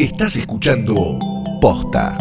[0.00, 1.18] Estás escuchando
[1.60, 2.16] Posta.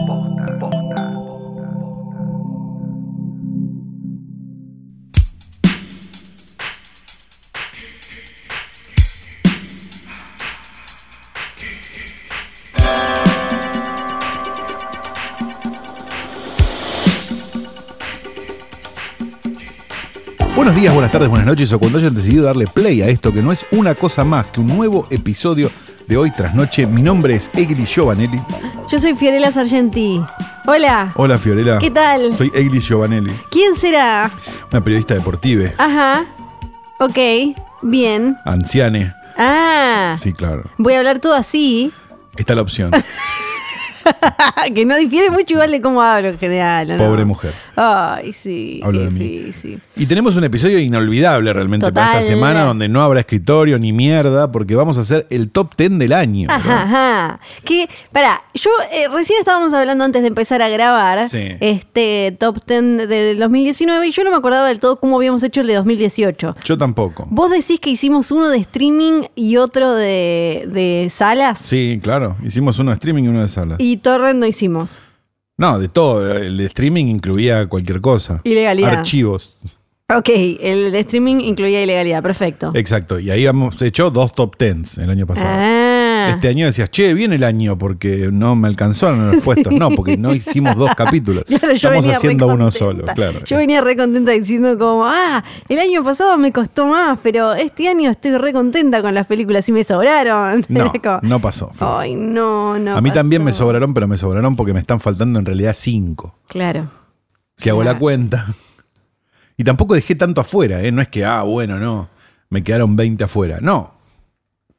[20.53, 23.41] Buenos días, buenas tardes, buenas noches o cuando hayan decidido darle play a esto que
[23.41, 25.71] no es una cosa más que un nuevo episodio
[26.09, 26.87] de Hoy tras Noche.
[26.87, 28.41] Mi nombre es Egli Giovanelli.
[28.91, 30.19] Yo soy Fiorella Sargenti.
[30.65, 31.13] Hola.
[31.15, 31.77] Hola Fiorella.
[31.77, 32.35] ¿Qué tal?
[32.35, 34.29] Soy Egli Giovanelli, ¿Quién será?
[34.71, 36.25] una periodista deportiva, Ajá.
[36.99, 37.17] Ok.
[37.83, 38.35] Bien.
[38.43, 39.13] anciane.
[39.37, 40.17] Ah.
[40.19, 40.63] Sí, claro.
[40.77, 41.93] Voy a hablar todo así.
[42.35, 42.91] Está la opción.
[44.75, 46.95] que no difiere mucho igual de cómo hablo en general.
[46.97, 47.53] Pobre mujer.
[47.75, 48.81] Ay, sí.
[48.83, 49.19] Hablo de mí.
[49.19, 49.81] difícil.
[49.95, 54.51] Y tenemos un episodio inolvidable realmente para esta semana donde no habrá escritorio ni mierda
[54.51, 56.47] porque vamos a hacer el top 10 del año.
[56.51, 57.39] Ajá, ajá.
[57.63, 61.49] Que, pará, yo eh, recién estábamos hablando antes de empezar a grabar Sí.
[61.59, 65.61] este top 10 del 2019 y yo no me acordaba del todo cómo habíamos hecho
[65.61, 66.55] el de 2018.
[66.63, 67.27] Yo tampoco.
[67.29, 71.59] ¿Vos decís que hicimos uno de streaming y otro de, de salas?
[71.59, 72.37] Sí, claro.
[72.43, 73.79] Hicimos uno de streaming y uno de salas.
[73.79, 75.01] Y torrent no hicimos.
[75.57, 76.37] No, de todo.
[76.37, 78.41] El de streaming incluía cualquier cosa.
[78.43, 78.99] Ilegalidad.
[78.99, 79.57] Archivos.
[80.15, 82.71] Ok, el de streaming incluía ilegalidad, perfecto.
[82.73, 83.19] Exacto.
[83.19, 85.49] Y ahí hemos hecho dos top 10 el año pasado.
[85.51, 85.88] Ah,
[86.29, 89.73] Este año decías, che, viene el año porque no me alcanzaron los puestos.
[89.73, 91.45] No, porque no hicimos dos capítulos.
[91.59, 93.43] Claro, Estamos haciendo uno solo, claro.
[93.45, 97.87] Yo venía re contenta diciendo como, ah, el año pasado me costó más, pero este
[97.87, 100.65] año estoy re contenta con las películas y me sobraron.
[100.69, 101.71] No, como, no pasó.
[101.79, 102.95] Ay, no, no.
[102.95, 103.63] a mí también me pasó".
[103.63, 106.35] sobraron, pero me sobraron porque me están faltando en realidad cinco.
[106.47, 106.89] Claro.
[107.57, 108.45] Si hago la cuenta.
[109.57, 110.91] Y tampoco dejé tanto afuera, ¿eh?
[110.91, 112.07] No es que, ah, bueno, no.
[112.49, 113.57] Me quedaron 20 afuera.
[113.61, 113.98] No.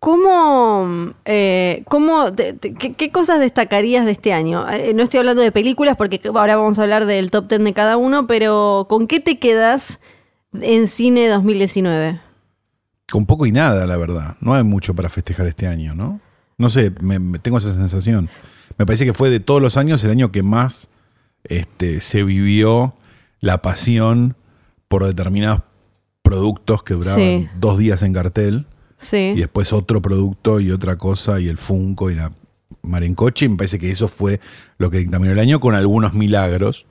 [0.00, 4.68] ¿Cómo, eh, cómo te- te- qué, qué cosas destacarías de este año?
[4.70, 7.72] Eh, no estoy hablando de películas porque ahora vamos a hablar del top 10 de
[7.74, 10.00] cada uno, pero ¿con qué te quedas
[10.58, 12.18] en cine 2019?
[13.12, 14.36] Con poco y nada, la verdad.
[14.40, 16.18] No hay mucho para festejar este año, ¿no?
[16.56, 18.30] No sé, me, me- tengo esa sensación.
[18.78, 20.88] Me parece que fue de todos los años el año que más
[21.44, 22.94] este, se vivió
[23.40, 24.34] la pasión
[24.88, 25.60] por determinados
[26.22, 27.48] productos que duraban Sí.
[27.58, 28.66] dos días en cartel
[29.00, 29.32] Sí.
[29.34, 32.32] y después otro producto y otra cosa y el Funko y la
[32.82, 33.46] Marencoche.
[33.46, 34.40] Y me parece que eso fue
[34.78, 36.86] lo que dictaminó el año con algunos milagros,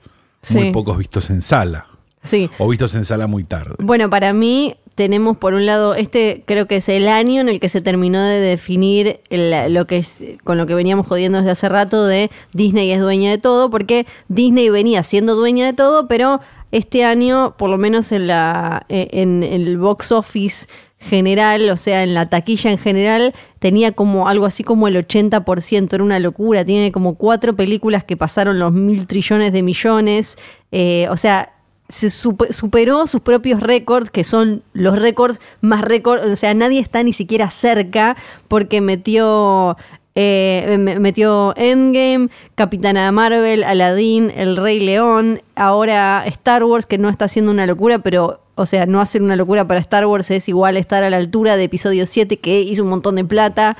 [0.50, 1.86] muy pocos vistos en sala
[2.22, 2.50] Sí.
[2.58, 3.74] o vistos en sala muy tarde.
[3.78, 7.60] Bueno, para mí tenemos por un lado, este creo que es el año en el
[7.60, 11.52] que se terminó de definir el- lo que es, con lo que veníamos jodiendo desde
[11.52, 16.06] hace rato de Disney es dueña de todo, porque Disney venía siendo dueña de todo,
[16.08, 16.40] pero
[16.72, 20.66] este año, por lo menos en la eh, en el box office
[21.00, 25.92] general, o sea, en la taquilla en general, tenía como algo así como el 80%,
[25.94, 30.36] era una locura, tiene como cuatro películas que pasaron los mil trillones de millones,
[30.72, 31.54] eh, o sea,
[31.88, 36.78] se supe- superó sus propios récords, que son los récords más récords, o sea, nadie
[36.80, 39.76] está ni siquiera cerca porque metió...
[40.14, 47.08] eh, me- metió Endgame, Capitana Marvel, Aladdin, El Rey León, ahora Star Wars, que no
[47.08, 50.48] está haciendo una locura, pero, o sea, no hacer una locura para Star Wars es
[50.48, 53.76] igual estar a la altura de episodio 7, que hizo un montón de plata.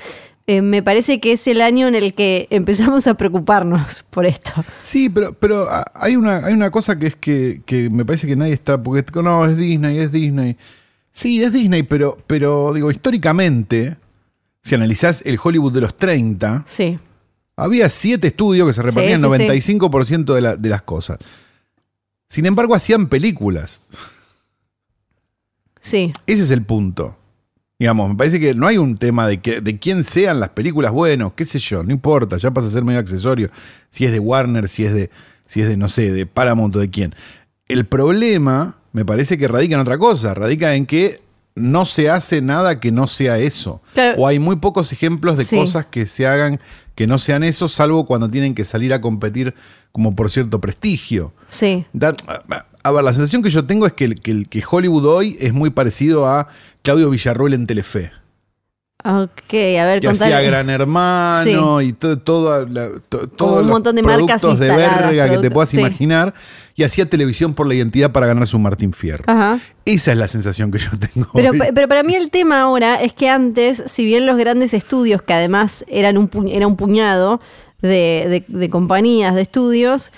[0.46, 4.50] Eh, me parece que es el año en el que empezamos a preocuparnos por esto.
[4.82, 8.26] Sí, pero, pero ah, hay, una, hay una cosa que es que, que me parece
[8.26, 10.56] que nadie está, porque no, es Disney, es Disney.
[11.12, 13.96] Sí, es Disney, pero, pero digo, históricamente,
[14.62, 16.98] si analizás el Hollywood de los 30, Sí.
[17.56, 19.74] había siete estudios que se repartían el sí, sí.
[19.78, 21.18] 95% de, la- de las cosas.
[22.28, 23.86] Sin embargo, hacían películas.
[25.80, 26.12] Sí.
[26.26, 27.16] Ese es el punto.
[27.78, 30.92] Digamos, me parece que no hay un tema de, que, de quién sean las películas,
[30.92, 33.50] bueno, qué sé yo, no importa, ya pasa a ser medio accesorio.
[33.88, 35.10] Si es de Warner, si es de,
[35.46, 37.14] si es de no sé, de Paramount o de quién.
[37.68, 41.22] El problema, me parece que radica en otra cosa, radica en que
[41.54, 43.80] no se hace nada que no sea eso.
[43.94, 44.20] Claro.
[44.20, 45.56] O hay muy pocos ejemplos de Sí.
[45.56, 46.60] cosas que se hagan
[46.94, 49.54] que no sean eso, salvo cuando tienen que salir a competir
[49.90, 51.32] como por cierto prestigio.
[51.48, 51.86] Sí.
[51.94, 52.14] Da-
[52.82, 55.70] a, ver, la sensación que yo tengo es que, que, que Hollywood hoy es muy
[55.70, 56.48] parecido a
[56.82, 58.12] Claudio Villarroel en Telefe.
[59.02, 60.34] Ok, a ver, Que contale.
[60.34, 64.58] hacía Gran Hermano y todo, todo, la- to- todos un los montón de marcas productos
[64.58, 65.80] de verga que te puedas sí.
[65.80, 66.34] imaginar.
[66.76, 69.24] Y hacía televisión por la identidad para ganarse un Martín Fierro.
[69.26, 69.58] Ajá.
[69.86, 71.28] Esa es la sensación que yo tengo.
[71.32, 71.60] Pero, hoy.
[71.74, 75.32] pero para mí el tema ahora es que antes, si bien los grandes estudios, que
[75.32, 77.40] además eran un, era un puñado
[77.80, 77.88] de,
[78.28, 80.12] de- de compañías, de estudios,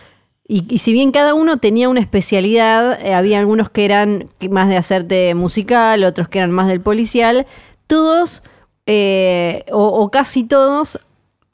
[0.48, 4.68] y, y si bien cada uno tenía una especialidad, eh, había algunos que eran más
[4.68, 7.46] de hacerte musical, otros que eran más del policial,
[7.86, 8.42] todos,
[8.86, 10.98] eh, o, o casi todos,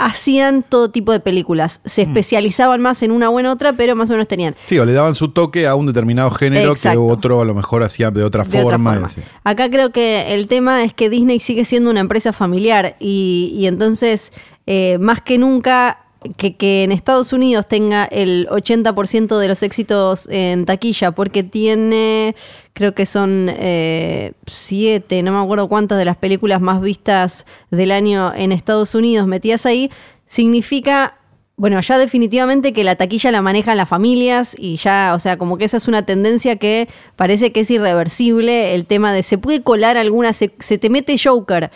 [0.01, 1.81] hacían todo tipo de películas.
[1.85, 2.09] Se Mm.
[2.09, 4.55] especializaban más en una o en otra, pero más o menos tenían.
[4.67, 7.01] Sí, o le daban su toque a un determinado género Exacto.
[7.05, 8.67] que otro a lo mejor hacía de otra de forma.
[8.69, 9.09] otra forma.
[9.09, 9.21] sí.
[9.43, 13.67] Acá creo que el tema es que Disney sigue siendo una empresa familiar y, y
[13.67, 14.33] entonces,
[14.67, 16.05] eh, más que nunca,
[16.37, 22.35] que, que en Estados Unidos tenga el 80% de los éxitos en taquilla, porque tiene,
[22.73, 27.93] creo que son eh, siete, no me acuerdo cuántas de las películas más vistas del
[27.93, 29.91] año en Estados Unidos metidas ahí,
[30.27, 31.15] significa
[31.59, 35.59] bueno, ya definitivamente que la taquilla la manejan las familias y ya, o sea, como
[35.59, 38.77] que esa es una tendencia que parece que es irreversible.
[38.77, 41.73] El tema de se puede colar alguna, se, se te mete Joker,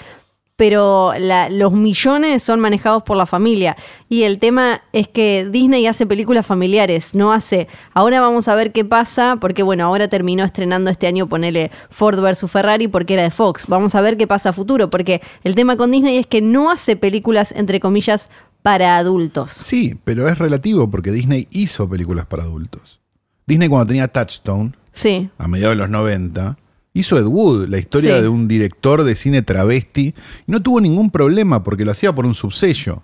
[0.63, 3.77] pero la- los millones son manejados por la familia.
[4.09, 7.67] Y el tema es que Disney hace películas familiares, no hace.
[7.95, 12.21] Ahora vamos a ver qué pasa, porque bueno, ahora terminó estrenando este año, ponele Ford
[12.21, 13.65] versus Ferrari, porque era de Fox.
[13.67, 16.71] Vamos a ver qué pasa a futuro, porque el tema con Disney es que no
[16.71, 18.31] hace películas, entre comillas,
[18.63, 19.51] para adultos.
[19.51, 23.01] Sí, pero es relativo porque Disney hizo películas para adultos.
[23.49, 25.29] Disney cuando tenía Touchstone, Sí.
[25.39, 26.57] a mediados de los 90,
[26.95, 28.23] hizo Ed Wood, la historia Sí.
[28.23, 30.15] de un director de cine travesti,
[30.47, 33.03] y no tuvo ningún problema porque lo hacía por un subsello.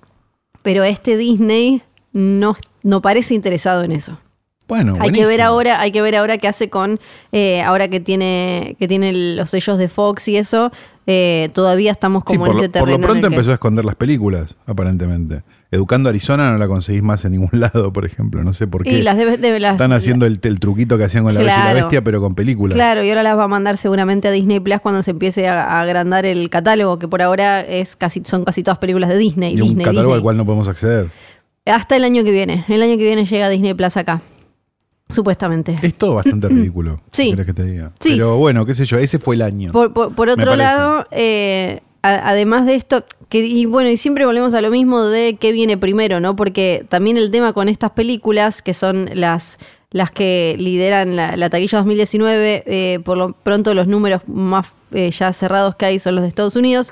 [0.63, 1.83] Pero este Disney
[2.13, 4.19] no, no parece interesado en eso.
[4.67, 7.01] Bueno, Hay que ver ahora, hay que ver ahora qué hace con,
[7.33, 10.71] eh, ahora que tiene, que tiene los sellos de Fox y eso,
[11.11, 12.97] eh, todavía estamos como por, en lo, ese por lo terreno.
[12.97, 15.43] en pronto que- empezó a esconder las películas, aparentemente.
[15.71, 18.43] Educando Arizona no la conseguís más en ningún lado, por ejemplo.
[18.45, 18.91] No sé por qué.
[18.99, 21.75] y las Están haciendo el, el truquito que hacían con la Bella y la.
[21.75, 22.75] Bestia, pero con películas.
[22.77, 25.65] Claro, y ahora las va a mandar seguramente a Disney Plus cuando se empiece a,
[25.65, 29.55] a agrandar el catálogo, que por ahora es casi, son casi todas películas de Disney.
[29.57, 31.09] Y un Disney, catálogo al cual no podemos acceder.
[31.65, 32.65] Hasta el año que viene.
[32.69, 34.21] El año que viene llega Disney Plus acá.
[35.09, 35.79] Supuestamente.
[35.83, 37.01] Es todo bastante ridículo.
[37.13, 37.25] Sí.
[37.25, 37.93] si querés que te diga.
[38.01, 38.11] Sí.
[38.13, 39.73] Pero bueno, qué sé yo, ese fue el año.
[39.73, 44.25] Por, por- por otro lado, eh, a- además de esto, que, y bueno, y siempre
[44.27, 46.37] volvemos a lo mismo de qué viene primero, ¿no?
[46.37, 49.59] Porque también el tema con estas películas, que son las,
[49.91, 55.11] las que lideran la, la taquilla 2019, eh, por lo pronto los números más eh,
[55.11, 56.91] ya cerrados que hay son los de Estados Unidos,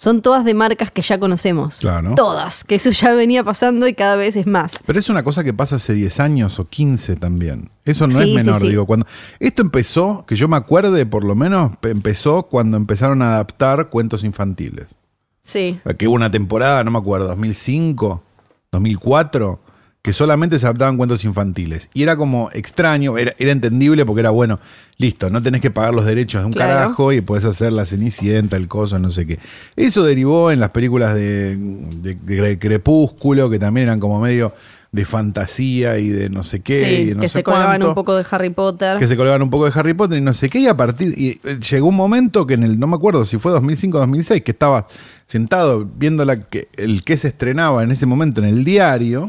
[0.00, 1.78] son todas de marcas que ya conocemos.
[1.80, 2.14] Claro.
[2.14, 4.72] Todas, que eso ya venía pasando y cada vez es más.
[4.86, 7.70] Pero es una cosa que pasa hace 10 años o 15 también.
[7.84, 8.68] Eso no Sí, es menor, sí.
[8.68, 8.86] digo.
[8.86, 9.06] Cuando
[9.40, 13.88] esto empezó, que yo me acuerde por lo menos, pe- empezó cuando empezaron a adaptar
[13.88, 14.94] cuentos infantiles.
[15.42, 15.80] Sí.
[15.98, 18.22] Que hubo una temporada, no me acuerdo, 2005,
[18.70, 19.58] 2004,
[20.02, 21.90] que solamente se adaptaban cuentos infantiles.
[21.92, 24.58] Y era como extraño, era, era entendible porque era bueno,
[24.96, 26.72] listo, no tenés que pagar los derechos de un Claro.
[26.72, 29.38] carajo y podés hacer la cenicienta, el coso, no sé qué.
[29.76, 34.54] Eso derivó en las películas de, de- de Crepúsculo, que también eran como medio
[34.90, 37.94] de fantasía y de no sé qué, Sí, no que sé se colgaban cuánto un
[37.94, 38.96] poco de Harry Potter.
[38.98, 41.12] que se colgaban un poco de Harry Potter y no sé qué, y a partir,
[41.18, 44.00] y eh, llegó un momento que en el, no me acuerdo si fue 2005 o
[44.00, 44.86] 2006, que estaba
[45.26, 49.28] sentado viendo la, que, el que se estrenaba en ese momento en el diario,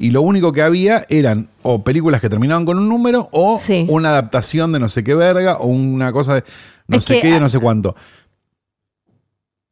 [0.00, 3.86] y lo único que había eran o películas que terminaban con un número o Sí.
[3.88, 6.44] una adaptación de no sé qué verga o una cosa de
[6.88, 7.94] no Es sé que, qué y de no sé cuánto.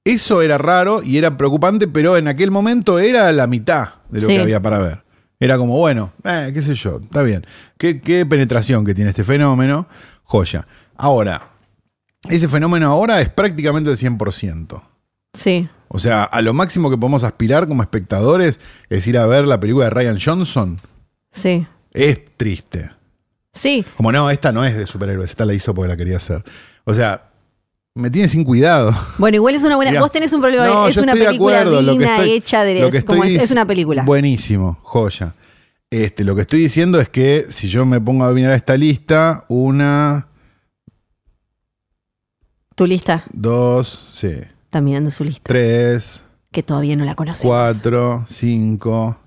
[0.05, 4.27] Eso era raro y era preocupante, pero en aquel momento era la mitad de lo
[4.29, 4.35] Sí.
[4.37, 5.03] que había para ver.
[5.41, 7.47] Era como, bueno, eh, qué sé yo, está bien.
[7.77, 9.87] Qué, qué penetración que tiene este fenómeno,
[10.25, 10.67] joya.
[10.97, 11.51] Ahora,
[12.29, 14.83] ese fenómeno ahora es prácticamente el 100%.
[15.35, 15.69] Sí.
[15.89, 19.59] O sea, a lo máximo que podemos aspirar como espectadores es ir a ver la
[19.59, 20.81] película de Ryan Johnson.
[21.33, 21.67] Sí.
[21.93, 22.91] Es triste.
[23.55, 23.85] Sí.
[23.97, 26.45] Como no, esta no es de superhéroes, esta la hizo porque la quería hacer.
[26.85, 27.25] O sea,
[27.95, 28.95] me tiene sin cuidado.
[29.19, 29.99] Bueno, igual es una buena.
[29.99, 30.67] Vos tenés un problema.
[30.67, 32.81] no, es yo una estoy de película acuerdo, estoy- hecha de.
[32.81, 34.03] lo que es, como es, una película.
[34.05, 35.35] Buenísimo, joya.
[35.91, 39.45] Este, lo que estoy diciendo es que si yo me pongo a mirar esta lista,
[39.49, 40.29] una,
[42.75, 43.25] Tu lista.
[43.33, 44.33] dos, sí,
[44.69, 45.43] Está mirando su lista.
[45.45, 46.21] tres,
[46.53, 47.51] Que todavía no la conocemos.
[47.55, 49.19] cuatro, cinco,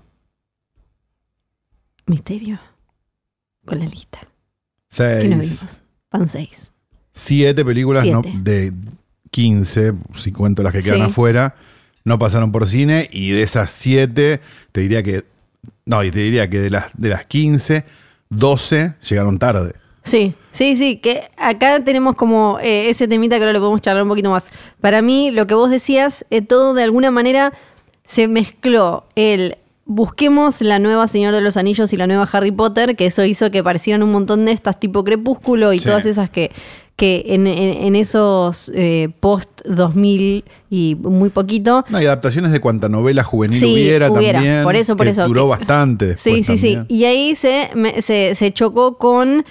[2.06, 2.60] Misterio.
[3.64, 4.20] Con la lista.
[4.20, 5.80] ¿Qué nos seis, vimos?
[6.12, 6.70] Van seis.
[7.12, 8.72] siete películas no- de
[9.30, 11.02] 15, si cuento las que quedan Sí.
[11.04, 11.56] afuera,
[12.04, 14.40] no pasaron por cine y de esas siete,
[14.72, 15.24] te diría que,
[15.86, 17.84] no, y te diría que de las, de las 15,
[18.30, 19.74] 12 llegaron tarde.
[20.04, 24.02] Sí, sí, sí, que acá tenemos como eh, ese temita que ahora lo podemos charlar
[24.02, 24.46] un poquito más.
[24.80, 27.52] Para mí, lo que vos decías, eh, todo de alguna manera
[28.06, 32.96] se mezcló el busquemos la nueva Señor de los Anillos y la nueva Harry Potter,
[32.96, 35.86] que eso hizo que aparecieran un montón de estas tipo Crepúsculo y Sí.
[35.86, 36.50] todas esas que,
[36.96, 41.84] que en, en- en esos eh, post 2000 y muy poquito.
[41.90, 44.62] No, y adaptaciones de cuanta novela juvenil Sí, hubiera, hubiera, también.
[44.62, 46.16] por eso, por que eso, Duró bastante.
[46.16, 46.78] Sí, sí, sí.
[46.88, 49.44] Y ahí se, me- se, se chocó con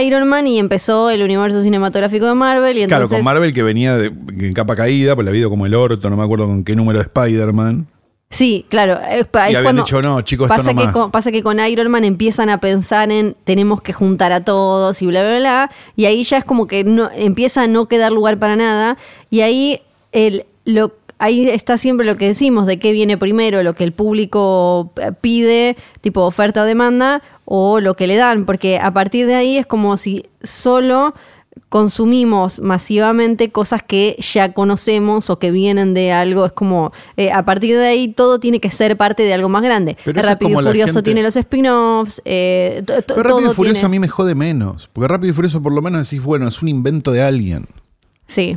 [0.00, 2.76] Iron Man y empezó el universo cinematográfico de Marvel.
[2.76, 5.50] Y entonces, Claro, con Marvel que venía de, en capa caída, pues le había ido
[5.50, 7.86] como el orto, no me acuerdo con qué número de Spider-Man.
[8.30, 8.98] Sí, claro.
[9.10, 10.94] es Y habían dicho, no, chicos, esto pasa no que más.
[10.94, 15.00] con, pasa que con Iron Man empiezan a pensar en tenemos que juntar a todos
[15.00, 15.70] y bla, bla, bla.
[15.96, 18.98] Y ahí ya es como que no, empieza a no quedar lugar para nada.
[19.30, 19.80] Y ahí,
[20.12, 23.92] el, lo, ahí está siempre lo que decimos de qué viene primero, lo que el
[23.92, 28.44] público eh, pide, tipo oferta o demanda, o lo que le dan.
[28.46, 31.14] Porque a partir de ahí es como si solo
[31.70, 36.46] consumimos masivamente cosas que ya conocemos o que vienen de algo.
[36.46, 39.62] Es como, eh, a partir de ahí todo tiene que ser parte de algo más
[39.62, 39.96] grande.
[40.04, 42.22] Pero Rápido y Furioso gente- tiene los spin-offs.
[42.24, 44.88] eh, Pero Rápido y Furioso tiene- a mí me jode menos.
[44.92, 47.66] Porque Rápido y Furioso por lo menos decís, bueno, es un invento de alguien.
[48.26, 48.56] Sí,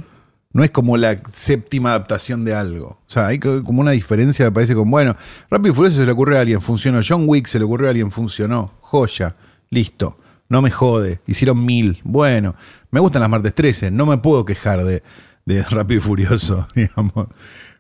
[0.53, 2.87] No es como la séptima adaptación de algo.
[3.07, 5.15] O sea, hay co- como una diferencia, me parece, con, bueno,
[5.49, 6.99] Rápido y Furioso se le ocurrió a alguien, funcionó.
[7.07, 8.73] John Wick se le ocurrió a alguien, funcionó.
[8.81, 9.35] Joya,
[9.69, 10.17] listo.
[10.49, 11.21] No me jode.
[11.27, 12.01] Hicieron mil.
[12.03, 12.55] Bueno,
[12.91, 13.91] me gustan las martes 13.
[13.91, 15.01] No me puedo quejar de,
[15.45, 17.27] de Rápido y Furioso, digamos.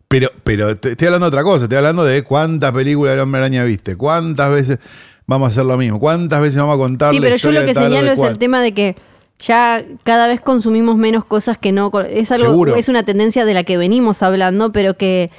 [0.07, 1.63] Pero, pero te- estoy hablando de otra cosa.
[1.65, 3.97] Estoy hablando de cuántas películas del Hombre Araña viste.
[3.97, 4.79] Cuántas veces
[5.27, 5.99] vamos a hacer lo mismo.
[5.99, 8.31] Cuántas veces vamos a contar sí la pero yo lo que señalo es cual.
[8.31, 8.95] el tema de que
[9.41, 11.91] ya cada vez consumimos menos cosas que no.
[12.01, 12.75] Es algo, Seguro.
[12.75, 15.31] es una tendencia de la que venimos hablando, pero que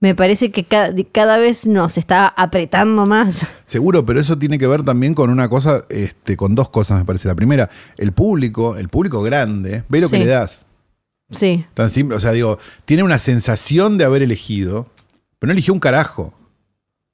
[0.00, 3.46] me parece que cada, cada vez nos está apretando más.
[3.66, 7.04] Seguro, pero eso tiene que ver también con una cosa, este, con dos cosas, me
[7.04, 7.28] parece.
[7.28, 10.66] La primera, el público, el público grande, ve lo que le das.
[11.30, 12.16] Sí, Tan simple.
[12.16, 14.88] O sea, digo, tiene una sensación de haber elegido,
[15.38, 16.32] pero no eligió un carajo.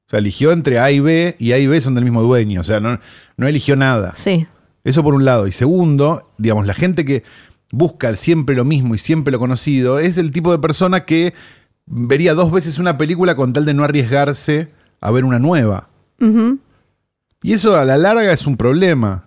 [0.06, 2.60] O sea, eligió entre A y B, y A y B son del mismo dueño.
[2.60, 2.98] O sea, no,
[3.36, 4.14] no eligió nada.
[4.16, 4.46] sí.
[4.86, 5.48] Eso por un lado.
[5.48, 7.24] Y segundo, digamos, la gente que
[7.72, 11.34] busca siempre lo mismo y siempre lo conocido es el tipo de persona que
[11.86, 15.88] vería dos veces una película con tal de no arriesgarse a ver una nueva.
[17.42, 19.24] Y eso a la larga es un problema.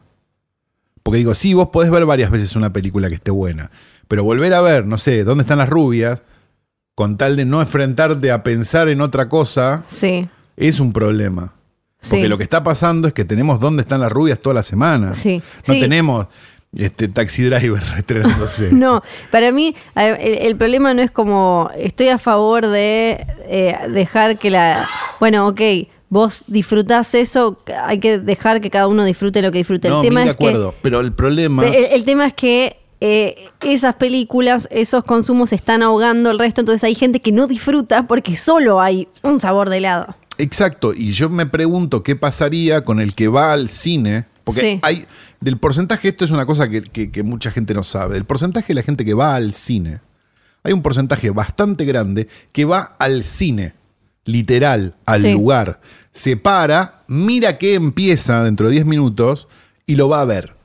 [1.03, 3.69] Porque digo, sí, vos podés ver varias veces una película que esté buena,
[4.07, 6.21] pero volver a ver, no sé, ¿dónde están las rubias?
[6.95, 10.29] Con tal de no enfrentarte a pensar en otra cosa, Sí.
[10.55, 11.53] es un problema.
[12.01, 12.27] Porque Sí.
[12.29, 15.13] lo que está pasando es que tenemos dónde están las rubias toda la semana.
[15.15, 15.79] Sí, No sí.
[15.81, 16.27] tenemos
[16.75, 18.69] este Taxi Driver estrenándose.
[18.71, 19.01] No,
[19.31, 24.49] para mí el, el problema no es como estoy a favor de eh, dejar que
[24.51, 24.87] la...
[25.19, 25.61] Bueno, ok,
[26.09, 29.89] vos disfrutás eso, hay que dejar que cada uno disfrute lo que disfrute.
[29.89, 30.73] No, el tema de es que acuerdo.
[30.81, 31.65] Pero el problema.
[31.67, 36.83] el, el tema es que eh, esas películas, esos consumos están ahogando el resto, entonces
[36.83, 40.15] hay gente que no disfruta porque solo hay un sabor de helado.
[40.39, 44.79] Exacto, y yo me pregunto qué pasaría con el que va al cine, porque Sí.
[44.83, 45.05] hay,
[45.41, 48.69] del porcentaje, esto es una cosa que, que- que mucha gente no sabe, del porcentaje
[48.69, 49.99] de la gente que va al cine,
[50.63, 53.73] hay un porcentaje bastante grande que va al cine,
[54.25, 55.33] literal, al Sí.
[55.33, 55.81] lugar,
[56.13, 59.47] se para, mira que empieza dentro de 10 minutos
[59.85, 60.55] y lo va a ver.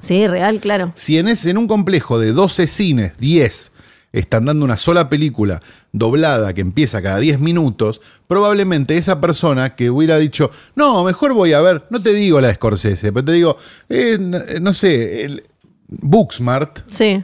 [0.00, 0.92] Sí, real, claro.
[0.94, 3.72] Si en, ese, en un complejo de 12 cines, 10,
[4.12, 5.62] están dando una sola película
[5.92, 11.52] doblada que empieza cada 10 minutos, probablemente esa persona que hubiera dicho, no, mejor voy
[11.52, 13.56] a ver, no te digo la de Scorsese, pero te digo,
[13.88, 15.42] eh, no, no sé, el
[15.88, 17.22] Booksmart Sí.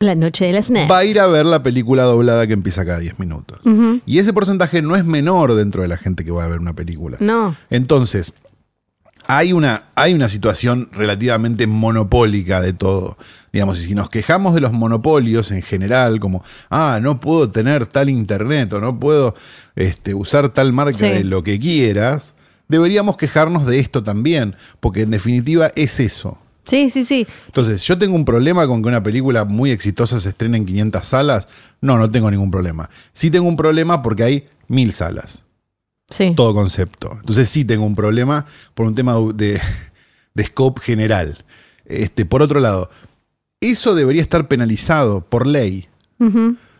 [0.00, 0.90] La noche de las snacks.
[0.92, 3.58] va a ir a ver la película doblada que empieza cada 10 minutos.
[4.06, 6.72] Y ese porcentaje no es menor dentro de la gente que va a ver una
[6.72, 7.16] película.
[7.18, 7.56] No.
[7.68, 8.32] Entonces,
[9.30, 13.18] hay una, hay una situación relativamente monopólica de todo.
[13.52, 17.86] Digamos, y si nos quejamos de los monopolios en general, como, ah, no puedo tener
[17.86, 19.34] tal internet o no puedo
[19.76, 21.04] este, usar tal marca Sí.
[21.08, 22.32] de lo que quieras,
[22.68, 26.38] deberíamos quejarnos de esto también, porque en definitiva es eso.
[26.64, 27.26] Sí, sí, sí.
[27.46, 31.04] Entonces, ¿yo tengo un problema con que una película muy exitosa se estrene en 500
[31.04, 31.48] salas?
[31.82, 32.88] No, no tengo ningún problema.
[33.12, 35.42] Sí tengo un problema porque hay mil salas
[36.10, 36.32] Sí.
[36.34, 37.10] todo concepto.
[37.20, 39.60] Entonces sí tengo un problema por un tema de,
[40.34, 41.44] de scope general.
[41.84, 42.90] Este, por otro lado,
[43.60, 45.88] eso debería estar penalizado por ley.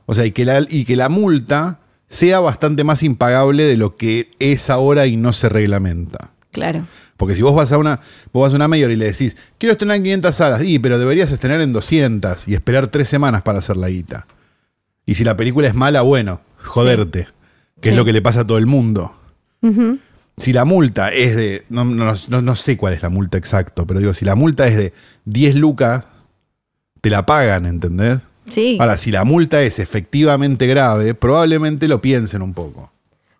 [0.07, 3.93] O sea, y que, la, y que la multa sea bastante más impagable de lo
[3.93, 6.31] que es ahora y no se reglamenta.
[6.51, 6.87] Claro.
[7.17, 8.01] Porque si vos vas a una,
[8.33, 10.99] vos vas a una mayor y le decís, quiero estrenar en 500 salas, y pero
[10.99, 14.27] deberías estrenar en 200 y esperar tres semanas para hacer la guita.
[15.05, 17.29] Y si la película es mala, bueno, joderte,
[17.81, 17.97] que es Sí.
[17.97, 19.15] lo que le pasa a todo el mundo.
[20.37, 23.87] Si la multa es de, no, no- no- no sé cuál es la multa exacto,
[23.87, 24.93] pero digo, si la multa es de
[25.25, 26.05] 10 lucas,
[27.01, 28.19] te la pagan, ¿entendés?
[28.49, 28.77] Sí.
[28.81, 32.91] Ahora, si la multa es efectivamente grave, probablemente lo piensen un poco.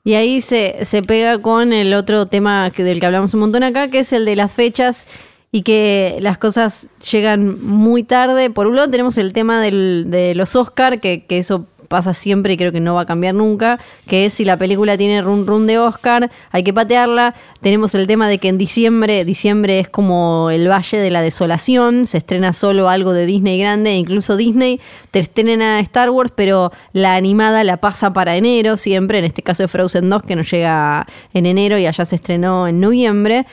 [0.05, 3.63] Y ahí se, se pega con el otro tema que, del que hablamos un montón
[3.63, 5.07] acá, que es el de las fechas
[5.53, 8.51] y que las cosas llegan muy tarde.
[8.51, 12.53] Por un lado tenemos el tema del- de los Oscar, que, que eso pasa siempre
[12.53, 15.47] y creo que no va a cambiar nunca, que es si la película tiene run
[15.47, 17.35] run de Oscar, hay que patearla.
[17.61, 22.07] Tenemos el tema de que en diciembre, diciembre es como el Valle de la Desolación,
[22.07, 24.81] se estrena solo algo de Disney grande, incluso Disney
[25.11, 29.65] te estrena Star Wars, pero la animada la pasa para enero siempre, en este caso
[29.65, 33.47] de Frozen 2 que nos llega en enero y allá se estrenó en noviembre.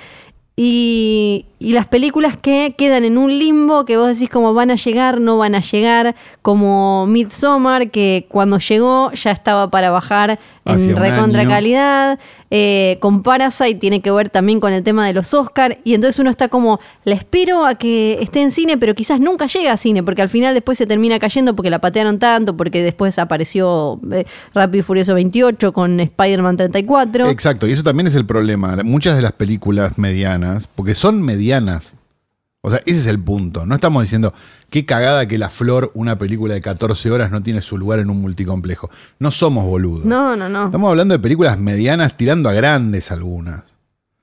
[0.57, 4.75] Y, y las películas que quedan en un limbo, que vos decís cómo van a
[4.75, 10.95] llegar, no van a llegar, como Midsommar, que cuando llegó ya estaba para bajar en
[10.95, 12.19] recontra calidad.
[12.51, 15.79] Eh, con Parasite tiene que ver también con el tema de los Oscar.
[15.83, 19.47] Y entonces uno está como, la espero a que esté en cine, pero quizás nunca
[19.47, 22.83] llega a cine, porque al final después se termina cayendo porque la patearon tanto, porque
[22.83, 27.29] después apareció eh, Rápido y Furioso 28 con Spider-Man 34.
[27.29, 28.77] Exacto, y eso también es el problema.
[28.83, 31.54] Muchas de las películas medianas, porque son medianas.
[32.61, 33.65] O sea, ese es el punto.
[33.67, 34.33] No estamos diciendo
[34.71, 38.09] qué cagada que La Flor, una película de 14 horas, no tiene su lugar en
[38.09, 38.89] un multicomplejo.
[39.19, 40.03] No somos boludos.
[40.05, 40.65] No, no, no.
[40.65, 43.63] Estamos hablando de películas medianas tirando a grandes algunas,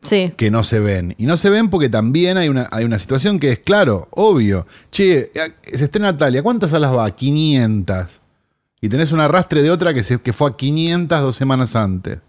[0.03, 0.33] Sí.
[0.37, 1.15] que no se ven.
[1.19, 4.67] Y no se ven porque también hay una, hay una situación que es, claro, obvio.
[4.91, 7.09] Che, eh, se estrena Natalia, ¿cuántas salas va?
[7.15, 8.21] 500.
[8.81, 12.21] Y tenés un arrastre de otra que, se, que fue a 500 dos semanas antes.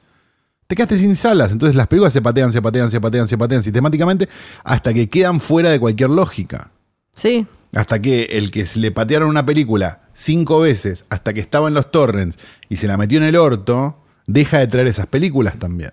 [0.67, 3.63] Te quedaste sin salas, entonces las películas se patean, se patean, se patean, se patean
[3.63, 4.29] sistemáticamente
[4.63, 6.72] hasta que quedan fuera de cualquier lógica.
[7.13, 7.46] Sí.
[7.74, 11.74] Hasta que el que se le patearon una película cinco veces hasta que estaba en
[11.74, 12.38] los torrents
[12.70, 15.91] y se la metió en el orto, deja de traer esas películas también.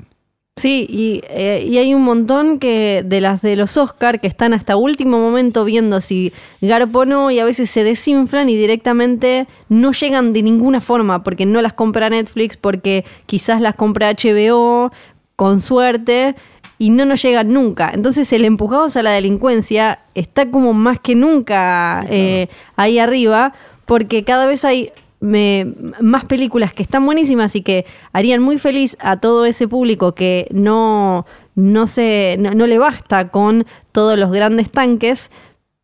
[0.57, 4.53] Sí, y, eh, y hay un montón que de las de los Oscar que están
[4.53, 9.47] hasta último momento viendo si garpo o no y a veces se desinflan y directamente
[9.71, 14.93] no llegan de ninguna forma porque no las compra Netflix, porque quizás las compra HBO
[15.35, 16.35] con suerte
[16.77, 17.93] y no nos llegan nunca.
[17.95, 23.55] Entonces el empujados a la delincuencia está como más que nunca eh, ahí arriba
[23.87, 29.19] porque cada vez hay más películas que están buenísimas y que harían muy feliz a
[29.21, 35.31] todo ese público que no, no, se, no, le basta con todos los grandes tanques,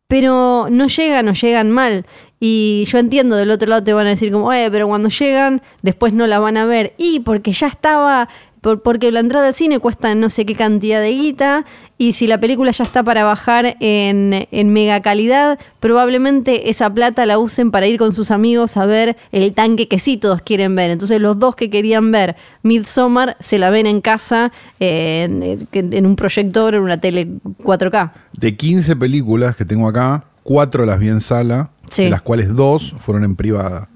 [0.07, 2.05] pero no llegan o llegan mal.
[2.39, 5.61] Y yo entiendo, del otro lado te van a decir como, eh, pero cuando llegan,
[5.81, 6.93] después no la van a ver.
[6.97, 8.29] Y porque ya estaba,
[8.61, 11.65] por- porque la entrada al cine cuesta no sé qué cantidad de guita,
[11.99, 17.25] y si la película ya está para bajar en, en mega calidad, probablemente esa plata
[17.25, 20.75] la usen para ir con sus amigos a ver el tanque que sí todos quieren
[20.75, 20.91] ver.
[20.91, 26.15] Entonces los dos que querían ver Midsommar se la ven en casa, eh, en, un
[26.15, 27.27] proyector, en una tele
[27.63, 28.11] 4K.
[28.37, 32.03] De 15 películas que tengo acá, 4 las vi en sala, Sí.
[32.03, 33.89] de las cuales 2 fueron en privada.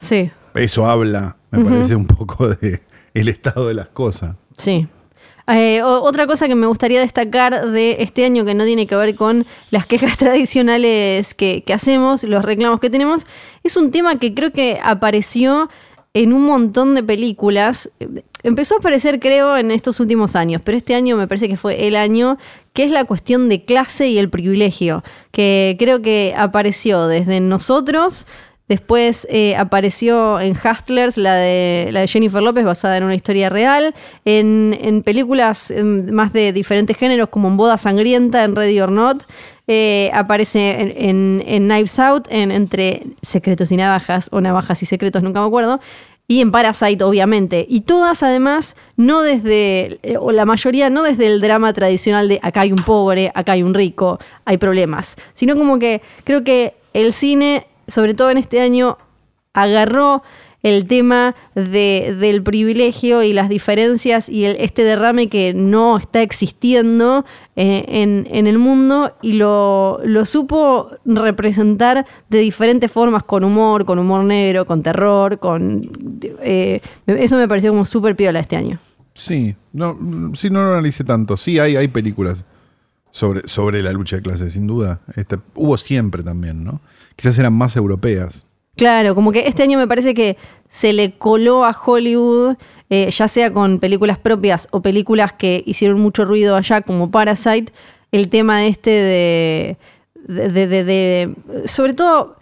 [0.00, 2.80] Sí, Eso habla, me parece, un poco de
[3.14, 4.36] el estado de las cosas.
[4.56, 4.88] sí.
[5.50, 9.14] Eh, otra cosa que me gustaría destacar de este año que no tiene que ver
[9.14, 13.26] con las quejas tradicionales que, hacemos, los reclamos que tenemos,
[13.62, 15.70] es un tema que creo que apareció
[16.12, 17.90] en un montón de películas.
[18.42, 21.86] Empezó a aparecer, creo, en estos últimos años, pero este año me parece que fue
[21.86, 22.36] el año,
[22.74, 28.26] que es la cuestión de clase y el privilegio, que creo que apareció desde nosotros.
[28.68, 33.94] Después eh, apareció en Hustlers la de, Jennifer López basada en una historia real.
[34.24, 39.24] En, películas em, más de diferentes géneros como en Boda Sangrienta, en Ready or Not.
[39.66, 45.40] Eh, aparece en Knives Out, en Entre Secretos y Navajas, o Navajas y Secretos, nunca
[45.40, 45.80] me acuerdo.
[46.30, 47.64] Y en Parasite, obviamente.
[47.66, 52.38] Y todas, además, no desde, eh, o la mayoría, no desde el drama tradicional de
[52.42, 55.16] acá hay un pobre, acá hay un rico, hay problemas.
[55.32, 58.96] Sino como que creo que el cine, sobre todo en este año,
[59.54, 60.22] agarró
[60.62, 66.20] el tema de- del privilegio y las diferencias y el- este derrame que no está
[66.22, 67.24] existiendo
[67.60, 73.98] eh, en, el mundo y lo, lo supo representar de diferentes formas, con humor, con
[73.98, 75.90] humor negro, con terror, con...
[76.42, 78.78] eh, eso me pareció como súper piola este año.
[79.14, 79.96] Sí, no,
[80.34, 81.36] sí, no lo analicé tanto.
[81.36, 82.44] Sí, hay, hay películas
[83.10, 85.00] sobre, sobre la lucha de clases, sin duda.
[85.16, 86.80] Este, hubo siempre también, ¿no?
[87.16, 88.46] Quizás eran más europeas.
[88.76, 90.36] Claro, como que este año me parece que
[90.68, 92.56] se le coló a Hollywood,
[92.90, 97.72] eh, ya sea con películas propias o películas que hicieron mucho ruido allá, como Parasite,
[98.12, 99.76] el tema este de.
[100.28, 101.34] de, de- de-
[101.66, 102.36] sobre todo.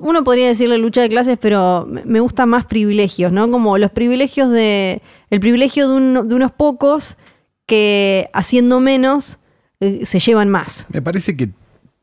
[0.00, 3.50] Uno podría decirle lucha de clases, pero me- gustan más privilegios, ¿no?
[3.50, 5.00] Como los privilegios de.
[5.30, 7.16] El privilegio de unos pocos
[7.64, 9.38] que haciendo menos
[9.80, 10.86] eh, se llevan más.
[10.92, 11.50] Me parece que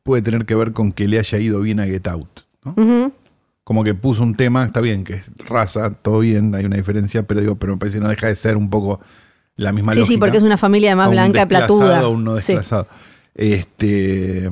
[0.03, 3.11] puede tener que ver con que le haya ido bien a Get Out, ¿no?
[3.63, 7.23] Como que puso un tema, está bien, que es raza, todo bien, hay una diferencia,
[7.23, 8.99] pero digo, pero me parece que no deja de ser un poco
[9.55, 10.13] la misma Sí, lógica.
[10.13, 12.01] sí, porque es una familia un blanca, platuda.
[12.01, 12.53] a un no Sí.
[12.53, 12.87] desplazado.
[13.33, 14.49] Este,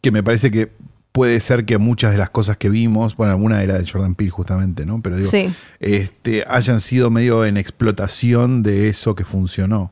[0.00, 0.70] que me parece que
[1.10, 4.30] puede ser que muchas de las cosas que vimos, bueno, alguna era de Jordan Peele
[4.30, 5.02] justamente, ¿no?
[5.02, 5.52] Pero digo, Sí.
[5.80, 9.90] este, hayan sido medio en explotación de eso que funcionó.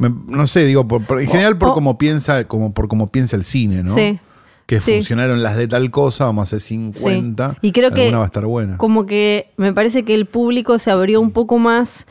[0.00, 3.36] Me- no sé, digo, por- por- en general por cómo piensa, como por cómo piensa
[3.36, 3.94] el cine, ¿no?
[3.94, 4.18] Sí.
[4.66, 4.94] Que Sí.
[4.96, 7.50] funcionaron las de tal cosa, vamos a hacer 50.
[7.52, 7.56] Sí.
[7.62, 8.76] Y creo que va a estar buena.
[8.78, 12.06] Como que me parece que el público se abrió un poco más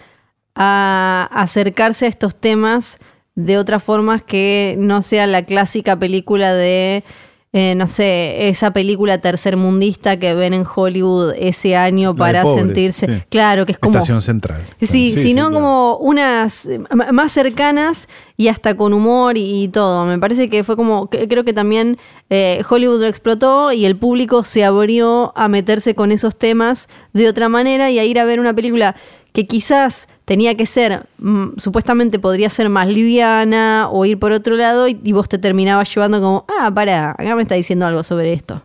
[0.55, 2.97] a acercarse a estos temas
[3.35, 7.03] de otras formas que no sea la clásica película de,
[7.51, 13.07] eh, no sé, esa película tercermundista que ven en Hollywood ese año para pobres, sentirse.
[13.07, 13.23] sí.
[13.29, 13.95] Claro, que es como.
[13.95, 14.63] Estación Central.
[14.79, 15.55] Sí, sino claro.
[15.55, 16.67] como unas
[17.11, 18.07] más cercanas
[18.37, 20.05] y hasta con humor y, y todo.
[20.05, 21.97] Me parece que fue como, creo que también
[22.29, 27.27] eh, Hollywood lo explotó y el público se abrió a meterse con esos temas de
[27.27, 28.95] otra manera y a ir a ver una película
[29.33, 34.55] que quizás tenía que ser, mm, supuestamente podría ser más liviana o ir por otro
[34.55, 38.03] lado y, y vos te terminabas llevando como, ah, para, acá me está diciendo algo
[38.03, 38.61] sobre esto.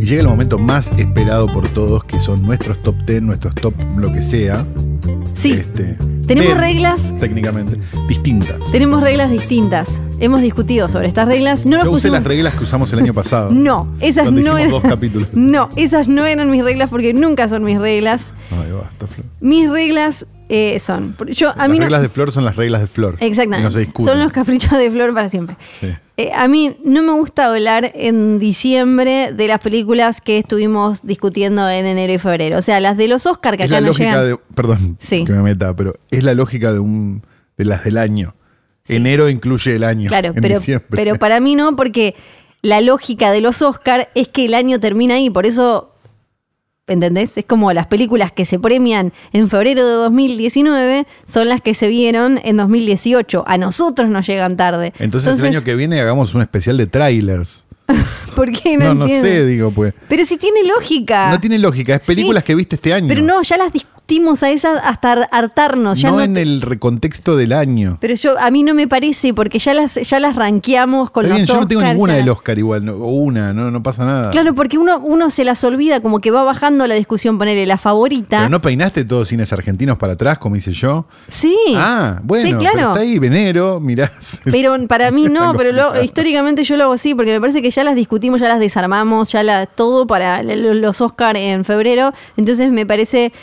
[0.00, 3.74] Y llega el momento más esperado por todos, que son nuestros top 10, nuestros top
[3.96, 4.66] lo que sea.
[5.36, 5.96] Sí, Este,
[6.28, 8.58] tenemos 10, reglas Técnicamente, distintas.
[8.70, 10.00] Tenemos reglas distintas.
[10.20, 11.64] Hemos discutido sobre estas reglas.
[11.66, 13.50] No nos Yo usé pusimos- las reglas que usamos el año pasado.
[13.52, 14.70] No, esas no eran.
[14.70, 15.28] dos capítulos.
[15.32, 18.32] No, esas no eran mis reglas porque nunca son mis reglas.
[18.50, 19.26] Ay, basta, Flor.
[19.40, 21.14] Mis reglas eh, son.
[21.28, 23.16] Yo a las mí no- reglas de Flor son las reglas de Flor.
[23.20, 23.60] Exactamente.
[23.60, 24.06] Y no se discuten.
[24.14, 25.56] son los caprichos de Flor para siempre.
[25.80, 25.88] Sí.
[26.16, 31.68] Eh, a mí no me gusta hablar en diciembre de las películas que estuvimos discutiendo
[31.68, 32.58] en enero y febrero.
[32.58, 34.28] O sea, las de los Oscar que Es acá la no lógica llegan.
[34.30, 34.38] de.
[34.54, 35.24] Perdón Sí.
[35.24, 37.22] que me meta, pero es la lógica de un
[37.56, 38.34] de las del año.
[38.86, 40.08] Enero incluye el año.
[40.08, 40.88] Claro, en pero, diciembre.
[40.90, 42.14] pero para mí no, porque
[42.62, 45.94] la lógica de los Oscar es que el año termina ahí, por eso,
[46.88, 47.36] ¿entendés?
[47.36, 51.88] Es como las películas que se premian en febrero de 2019 son las que se
[51.88, 53.44] vieron en 2018.
[53.46, 54.92] A nosotros nos llegan tarde.
[54.98, 57.64] Entonces, el año que viene hagamos un especial de trailers.
[58.36, 59.94] ¿Por qué no, No, sé, digo, pues.
[60.08, 61.30] Pero si tiene lógica.
[61.30, 63.08] No tiene lógica, es películas Sí, que viste este año.
[63.08, 63.72] Pero no, ya las
[64.08, 66.00] discutimos a esas hasta har- hartarnos.
[66.00, 67.98] Ya no no en te- el recontexto del año.
[68.00, 71.36] Pero yo, a mí no me parece, porque ya las, ya las rankeamos con Está
[71.36, 73.70] los bien, yo no tengo Oscar, ninguna ya del Oscar igual, no- o una, no,
[73.70, 74.30] no pasa nada.
[74.30, 77.76] Claro, porque uno, uno se las olvida, como que va bajando la discusión, ponerle la
[77.76, 78.38] favorita.
[78.38, 81.04] Pero no peinaste todos cines argentinos para atrás, como hice yo.
[81.28, 81.54] Sí.
[81.76, 82.76] Ah, bueno, Sí, claro.
[82.76, 84.40] pero está ahí, venero, mirás.
[84.44, 87.70] Pero para mí no, pero lo- históricamente yo lo hago así, porque me parece que
[87.70, 92.14] ya las discutimos, ya las desarmamos, ya la, todo para los Oscar en febrero.
[92.38, 93.34] Entonces me parece,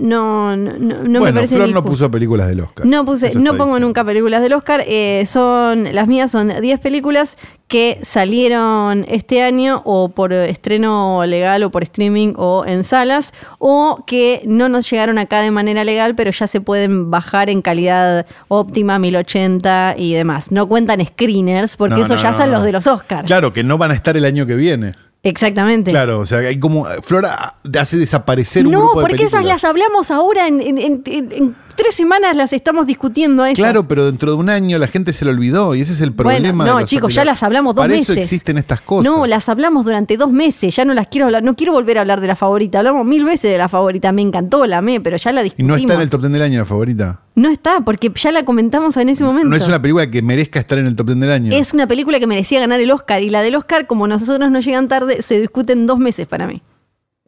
[0.00, 2.86] no, no, no, no me bueno, parece Flor no puso películas del Oscar.
[2.86, 3.80] No puse, no pongo diciendo.
[3.80, 4.84] nunca películas del Oscar.
[4.86, 7.36] eh, son las mías son 10 películas
[7.68, 14.04] que salieron este año o por estreno legal o por streaming o en salas o
[14.06, 18.26] que no nos llegaron acá de manera legal, pero ya se pueden bajar en calidad
[18.48, 20.52] óptima 1080 y demás.
[20.52, 23.26] No cuentan screeners porque No, eso ya son los de los Oscars.
[23.26, 24.94] Claro, que no van a estar el año que viene.
[25.24, 25.90] Exactamente.
[25.92, 26.84] Claro, o sea, hay como.
[27.02, 31.02] Flora hace desaparecer un No, grupo de porque esas las hablamos ahora en- en- en-
[31.06, 33.56] en tres semanas las estamos discutiendo esas.
[33.58, 36.10] Claro, pero dentro de un año la gente se lo olvidó y ese es el
[36.10, 36.64] Bueno, problema.
[36.64, 38.10] no, de los- chicos, ya la- las hablamos dos Para meses.
[38.10, 39.04] eso existen estas cosas.
[39.10, 40.74] No, las hablamos durante dos meses.
[40.76, 41.42] Ya no las quiero hablar.
[41.42, 42.78] No quiero volver a hablar de la favorita.
[42.78, 44.12] Hablamos mil veces de la favorita.
[44.12, 45.68] Me encantó, la amé, pero ya la Y discutimos.
[45.68, 47.20] no está en el top 10 del año la favorita.
[47.34, 49.48] No está, porque ya la comentamos en ese momento.
[49.48, 51.52] No es una película que merezca estar en el top 10 del año.
[51.52, 53.22] Es una película que merecía ganar el Oscar.
[53.22, 56.62] Y la del Oscar, como nosotros no llegan tarde, se discuten dos meses para mí.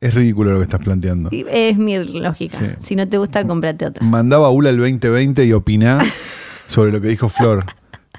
[0.05, 1.31] Es ridículo lo que estás planteando.
[1.33, 2.59] Es mi lógica.
[2.59, 2.67] Sí.
[2.83, 4.05] Si no te gusta, cómprate otra.
[4.05, 6.05] Mandá baúl al 2020 y opiná
[6.67, 7.65] sobre lo que dijo Flor.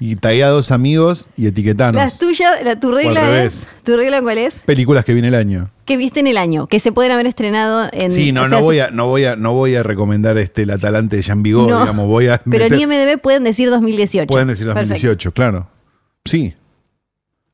[0.00, 1.94] Y taguea a dos amigos y etiquetanos.
[1.94, 3.62] Las tuyas, la, tu regla es.
[3.84, 4.64] ¿Tu regla cuál es?
[4.66, 5.70] Películas que viene el año.
[5.84, 8.10] Que viste en el año, que se pueden haber estrenado en.
[8.10, 10.70] Sí, no, sea, no voy a, no voy a, no voy a recomendar este el
[10.72, 14.26] Atalante de Jean Vigo, No, digamos, voy a Pero meter- en IMDB pueden decir 2018.
[14.26, 14.88] pueden decir Perfecto.
[14.94, 15.70] 2018, claro.
[16.24, 16.54] Sí.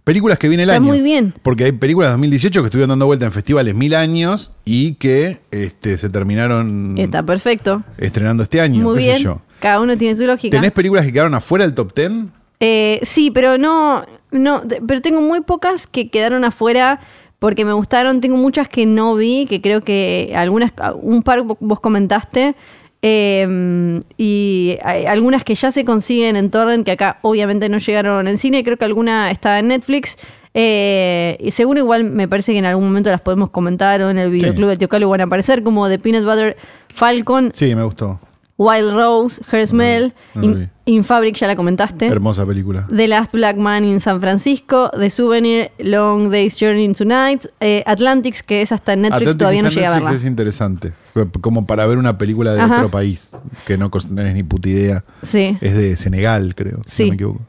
[0.04, 0.86] Películas que viene el Está año.
[0.86, 1.32] muy bien.
[1.42, 5.40] Porque hay películas de 2018 que estuvieron dando vuelta en festivales mil años y que
[5.52, 7.82] este, se terminaron Está perfecto.
[7.98, 8.82] estrenando este año.
[8.82, 9.22] Muy qué sé bien.
[9.22, 9.40] yo.
[9.60, 10.56] Cada uno tiene su lógica.
[10.56, 12.10] ¿Tenés películas que quedaron afuera del top 10?
[12.58, 16.98] Eh, sí, pero no, no, pero tengo muy pocas que quedaron afuera
[17.38, 18.20] porque me gustaron.
[18.20, 22.56] Tengo muchas que no vi, que creo que algunas, un par vo- vos comentaste.
[23.02, 28.28] Eh, y hay algunas que ya se consiguen en torrent, que acá obviamente no llegaron
[28.28, 28.62] en cine.
[28.64, 30.16] Creo que alguna está en Netflix.
[30.54, 34.18] eh, y seguro igual me parece que en algún momento las podemos comentar o en
[34.18, 36.56] el videoclub del Tío Calo van a aparecer, como The Peanut Butter
[36.94, 38.20] Falcon, Sí, me gustó.
[38.58, 40.12] Wild Rose, Her Smell.
[40.34, 40.68] no.
[40.84, 42.06] In Fabric, ya la comentaste.
[42.06, 42.86] Hermosa película.
[42.94, 47.84] The Last Black Man in San Francisco, The Souvenir, Long Day's Journey into Night, eh,
[47.86, 50.12] Atlantics, que es hasta en Netflix, todavía no llegué a verla.
[50.12, 50.92] Es interesante.
[51.40, 52.76] Como para ver una película de Ajá.
[52.78, 53.30] otro país
[53.64, 55.04] que no tenés ni puta idea.
[55.22, 55.56] Sí.
[55.60, 57.02] Es de Senegal, creo, si Sí.
[57.04, 57.40] no me equivoco.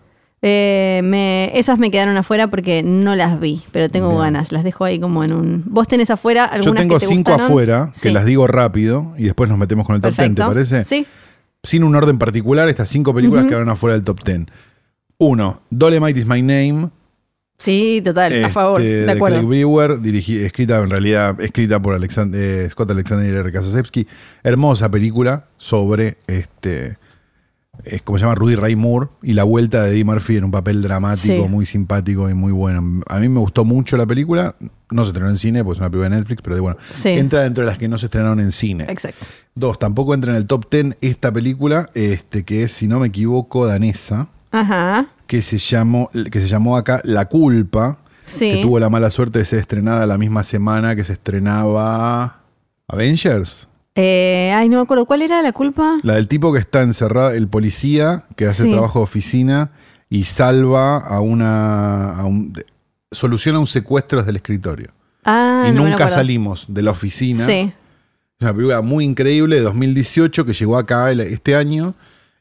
[0.46, 4.22] Eh, me- esas me quedaron afuera porque no las vi, pero tengo Bien.
[4.24, 4.52] ganas.
[4.52, 5.64] Las dejo ahí como en un.
[5.66, 7.46] ¿Vos tenés afuera Yo algunas tengo que te cinco gustaron?
[7.52, 8.12] afuera, que Sí.
[8.12, 10.42] las digo rápido y después nos metemos con el top 10, Perfecto.
[10.44, 10.84] ¿te parece?
[10.86, 11.08] Sí.
[11.64, 14.48] Sin un orden particular, estas cinco películas quedaron afuera del top 10.
[15.18, 16.90] Uno, Dolemite is My Name.
[17.58, 18.82] Sí, total, a este, favor.
[18.82, 19.38] De acuerdo.
[19.38, 24.06] Craig Brewer, escrita en realidad, escrita por Alexand- eh, Scott Alexander Kasachevsky.
[24.44, 26.98] Hermosa película sobre este.
[27.84, 30.52] Es como se llama Rudy Ray Moore y la vuelta de Eddie Murphy en un
[30.52, 31.50] papel dramático, Sí.
[31.50, 33.02] muy simpático y muy bueno.
[33.10, 34.56] A mí me gustó mucho la película.
[34.92, 37.10] No se estrenó en cine, pues es una película de Netflix, pero bueno, Sí.
[37.10, 38.86] entra dentro de las que no se estrenaron en cine.
[38.88, 39.26] Exacto.
[39.56, 43.08] Dos, tampoco entra en el top 10 esta película, este, que es, si no me
[43.08, 45.08] equivoco, danesa, Ajá.
[45.26, 48.52] que se llamó, que se llamó acá La Culpa, Sí.
[48.52, 52.44] que tuvo la mala suerte de ser estrenada la misma semana que se estrenaba
[52.88, 53.68] Avengers.
[53.96, 55.06] Eh, ay, no me acuerdo.
[55.06, 55.98] ¿Cuál era la culpa?
[56.04, 58.72] La del tipo que está encerrado, el policía que hace Sí.
[58.72, 59.72] trabajo de oficina
[60.10, 62.14] y salva a una.
[62.16, 62.66] a un- de-
[63.12, 64.90] soluciona un secuestro desde el escritorio.
[65.26, 67.46] Ah, y no nunca salimos de la oficina.
[67.46, 67.72] Sí.
[68.40, 71.94] Es una película muy increíble de 2018 que llegó acá este año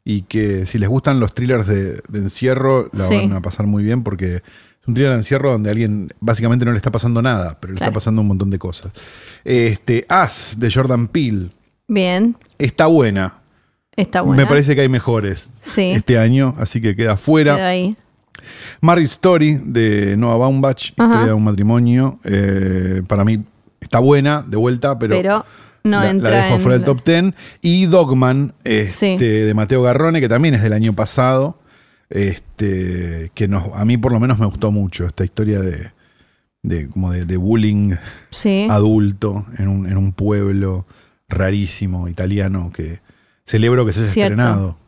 [0.04, 3.16] y que si les gustan los thrillers de, de encierro la Sí.
[3.16, 4.42] van a pasar muy bien porque
[4.82, 7.72] es un thriller de encierro donde a alguien básicamente no le está pasando nada, pero
[7.72, 7.90] le Claro.
[7.90, 8.92] está pasando un montón de cosas.
[9.44, 11.50] Este, As de Jordan Peele
[11.88, 12.36] Bien.
[12.58, 13.38] está buena.
[13.96, 14.42] Está buena.
[14.42, 15.92] Me parece que hay mejores Sí.
[15.92, 17.56] este año, así que queda fuera.
[17.56, 17.96] Queda ahí.
[18.80, 21.04] Marriage Story de Noah Baumbach, Ajá.
[21.06, 22.18] historia de un matrimonio.
[22.24, 23.44] eh, para mí
[23.80, 25.44] está buena, de vuelta, pero, Pero,
[25.84, 27.34] no la, entra la dejo en fuera del la- top 10.
[27.60, 29.24] Y Dogman, este, Sí.
[29.24, 31.58] de Mateo Garrone, que también es del año pasado.
[32.14, 35.92] Este, que nos, a mí por lo menos me gustó mucho esta historia de,
[36.62, 37.94] de como de, de bullying
[38.30, 38.66] Sí.
[38.70, 40.86] adulto en un, en un pueblo
[41.28, 43.00] rarísimo italiano que
[43.46, 44.32] celebro que se haya Cierto.
[44.32, 44.78] estrenado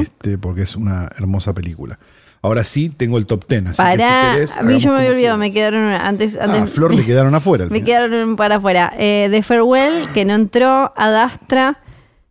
[0.00, 1.98] este, porque es una hermosa película.
[2.44, 3.96] Ahora sí tengo el top 10, así Para.
[3.96, 6.36] que si querés, a mí yo me había olvidado, me quedaron antes.
[6.36, 7.66] antes Ah, a Flor le quedaron afuera.
[7.70, 8.92] Me quedaron para afuera.
[8.98, 10.92] Eh, The Farewell, que no entró.
[10.96, 11.78] Adastra.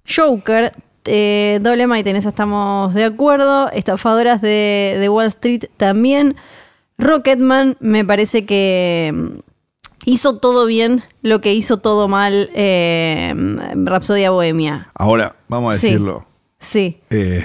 [0.06, 0.74] Joker.
[1.06, 3.70] Eh, Dolemite, en eso estamos de acuerdo.
[3.72, 6.36] Estafadoras de, de Wall Street también.
[6.98, 9.40] Rocketman, me parece que mm,
[10.06, 13.34] hizo todo bien lo que hizo todo mal eh,
[13.76, 14.90] Rapsodia Bohemia.
[14.94, 15.88] Ahora, vamos a Sí.
[15.88, 16.26] decirlo.
[16.60, 17.44] Sí, eh,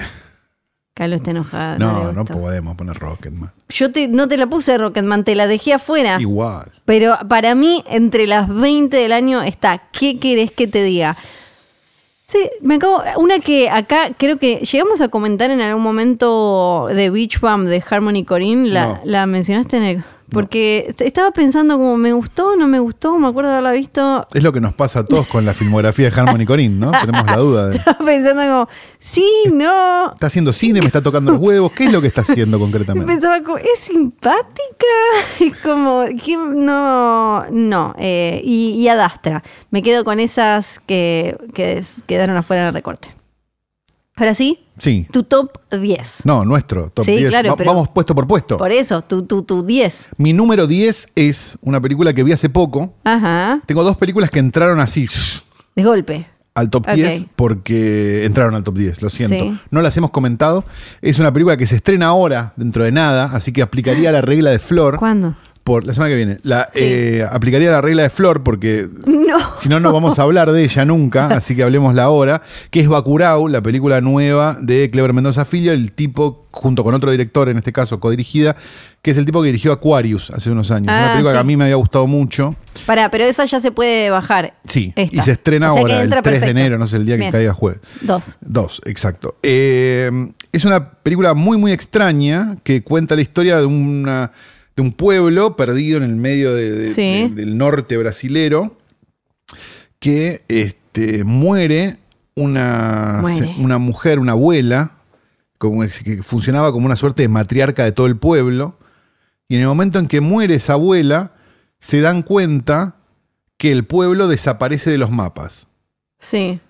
[0.92, 1.78] Carlos está enojado.
[1.78, 2.38] no, no gustó.
[2.38, 3.50] podemos poner Rocketman.
[3.70, 6.18] Yo te- no te la puse Rocketman, te la dejé afuera.
[6.20, 6.70] Igual.
[6.84, 11.16] Pero para mí, entre las 20 del año está, ¿qué querés que te diga?
[12.28, 13.02] Sí, me acabo.
[13.18, 17.82] Una que acá creo que llegamos a comentar en algún momento de Beach Bum de
[17.88, 18.68] Harmony Corinne.
[18.68, 19.00] La, No.
[19.04, 20.04] la mencionaste en el.
[20.30, 23.18] Porque estaba pensando como, ¿me gustó no me gustó?
[23.18, 24.26] Me acuerdo de haberla visto.
[24.34, 26.90] Es lo que nos pasa a todos con la filmografía de Harmony Corinne, ¿no?
[27.00, 27.68] Tenemos la duda.
[27.68, 30.12] De, Estaba pensando como, sí, no.
[30.12, 30.80] ¿Está haciendo cine?
[30.80, 31.72] ¿Me está tocando los huevos?
[31.72, 33.06] ¿Qué es lo que está haciendo concretamente?
[33.06, 34.52] Pensaba como, es simpática.
[35.40, 37.94] Y como, que no, no.
[37.98, 39.42] eh, y, y Adastra.
[39.70, 43.14] Me quedo con esas que, que quedaron afuera en el recorte.
[44.16, 45.06] Ahora sí, Sí.
[45.10, 46.20] tu top 10.
[46.24, 47.30] No, nuestro top Sí, 10.
[47.30, 48.58] claro, Va- pero- vamos puesto por puesto.
[48.58, 50.08] Por eso, tu, tu, tu 10.
[50.18, 52.92] Mi número 10 es una película que vi hace poco.
[53.04, 53.60] Ajá.
[53.66, 55.06] Tengo dos películas que entraron así
[55.74, 56.26] De golpe.
[56.54, 56.94] al top Ok.
[56.94, 59.34] 10 porque entraron al top 10, lo siento.
[59.52, 59.58] Sí.
[59.70, 60.64] No las hemos comentado.
[61.02, 64.50] Es una película que se estrena ahora, dentro de nada, así que aplicaría la regla
[64.50, 64.98] de Flor.
[64.98, 65.34] ¿Cuándo?
[65.66, 66.38] Por la semana que viene.
[66.44, 66.78] La, Sí.
[66.80, 69.36] eh, aplicaría la regla de Flor porque No.
[69.58, 72.86] si no, no vamos a hablar de ella nunca, así que hablemosla ahora, que es
[72.88, 77.56] Bacurau, la película nueva de Clever Mendoza Filho, el tipo, junto con otro director, en
[77.56, 78.54] este caso codirigida,
[79.02, 80.88] que es el tipo que dirigió Aquarius hace unos años.
[80.92, 82.54] Ah, una película que a mí me había gustado mucho.
[82.86, 84.54] Pará, pero esa ya se puede bajar.
[84.68, 85.16] Sí, Esta.
[85.16, 87.06] y se estrena O sea que ahora, el 3 entra de enero, no sé, el
[87.06, 87.32] día que Bien.
[87.32, 87.80] caiga jueves.
[88.02, 88.38] Dos.
[88.40, 89.36] Dos, exacto.
[89.42, 90.10] Eh,
[90.52, 94.30] es una película muy, muy extraña que cuenta la historia de, una,
[94.76, 97.00] de un pueblo perdido en el medio de- de- Sí.
[97.02, 98.76] de- del norte brasilero
[99.98, 101.98] que este, muere
[102.34, 103.54] una, Muere.
[103.54, 104.98] se- una mujer, una abuela,
[105.58, 108.78] como que funcionaba como una suerte de matriarca de todo el pueblo.
[109.48, 111.32] Y en el momento en que muere esa abuela,
[111.80, 112.96] se dan cuenta
[113.56, 115.68] que el pueblo desaparece de los mapas.
[116.18, 116.60] Sí.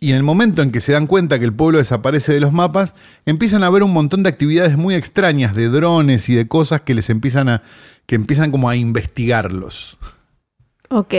[0.00, 2.52] Y en el momento en que se dan cuenta que el pueblo desaparece de los
[2.52, 2.94] mapas,
[3.26, 6.94] empiezan a ver un montón de actividades muy extrañas, de drones y de cosas que
[6.94, 7.62] les empiezan a.
[8.06, 9.98] que empiezan como a investigarlos.
[10.90, 11.14] Ok.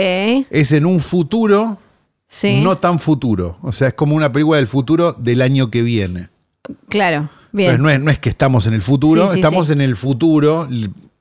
[0.50, 1.78] Es en un futuro
[2.26, 2.60] Sí.
[2.62, 3.58] no tan futuro.
[3.62, 6.28] O sea, es como una película del futuro del año que viene.
[6.88, 7.70] Claro, bien.
[7.70, 9.96] Entonces no es, no es que estamos en el futuro, Sí, sí, estamos en el
[9.96, 10.68] futuro,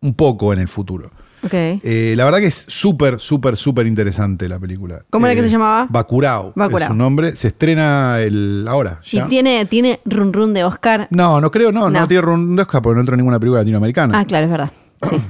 [0.02, 1.10] un poco en el futuro.
[1.52, 5.04] Eh, la verdad que es súper, súper, súper interesante la película.
[5.10, 5.88] ¿Cómo era que se llamaba?
[5.90, 6.52] Bacurau.
[6.56, 6.82] Bacurau.
[6.84, 7.36] Es su nombre.
[7.36, 9.00] Se estrena el ahora.
[9.12, 11.08] y tiene, tiene run run de Oscar.
[11.12, 12.08] No, no creo, no, no, No.
[12.08, 14.20] tiene Ron de Oscar porque no entró en ninguna película latinoamericana.
[14.20, 14.72] Ah, claro, es verdad.
[15.10, 15.22] Sí.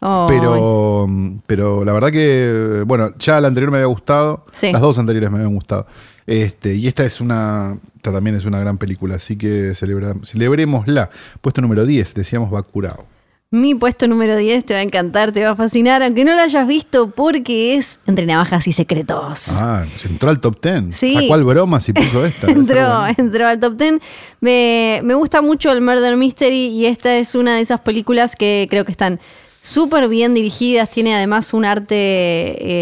[0.00, 1.08] Oh, pero,
[1.46, 4.44] pero la verdad que, bueno, ya la anterior me había gustado.
[4.52, 4.70] Sí.
[4.72, 5.86] Las dos anteriores me habían gustado.
[6.26, 11.08] Este, y esta es una, esta también es una gran película, así que celebra, celebrémosla.
[11.40, 13.04] Puesto número 10, decíamos Bacurau.
[13.50, 16.42] Mi puesto número 10 te va a encantar, te va a fascinar, aunque no lo
[16.42, 19.48] hayas visto porque es Entre Navajas y Secretos.
[19.48, 20.94] Ah, se entró al top 10.
[20.94, 21.14] Sí.
[21.14, 22.46] Sacó al bromas y puso esta.
[22.50, 23.94] Entró, entró al top 10.
[24.42, 28.66] Me, me gusta mucho el Murder Mystery y esta es una de esas películas que
[28.68, 29.18] creo que están
[29.62, 30.90] súper bien dirigidas.
[30.90, 31.94] Tiene además un arte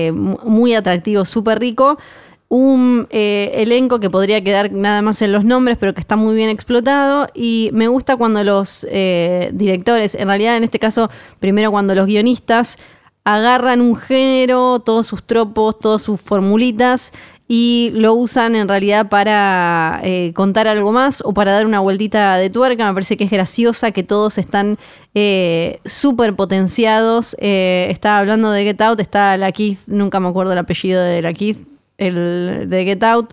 [0.09, 1.97] eh, mu- muy atractivo, súper rico.
[2.49, 6.37] Un eh, elenco que podría quedar nada más en los nombres, pero que está muy
[6.37, 7.29] bien explotado.
[7.35, 12.07] Y me gusta cuando los eh, directores, en realidad en este caso, primero cuando los
[12.07, 12.79] guionistas
[13.25, 17.13] agarran un género, todos sus tropos, todas sus formulitas
[17.49, 22.37] y lo usan en realidad para eh, contar algo más o para dar una vueltita
[22.37, 22.87] de tuerca.
[22.87, 24.79] Me parece que es graciosa, que todos están
[25.15, 27.35] eh, súper potenciados.
[27.41, 29.53] Estaba hablando de Get Out, está la
[29.89, 31.33] nunca me acuerdo el apellido de la
[31.99, 33.31] el de Get Out,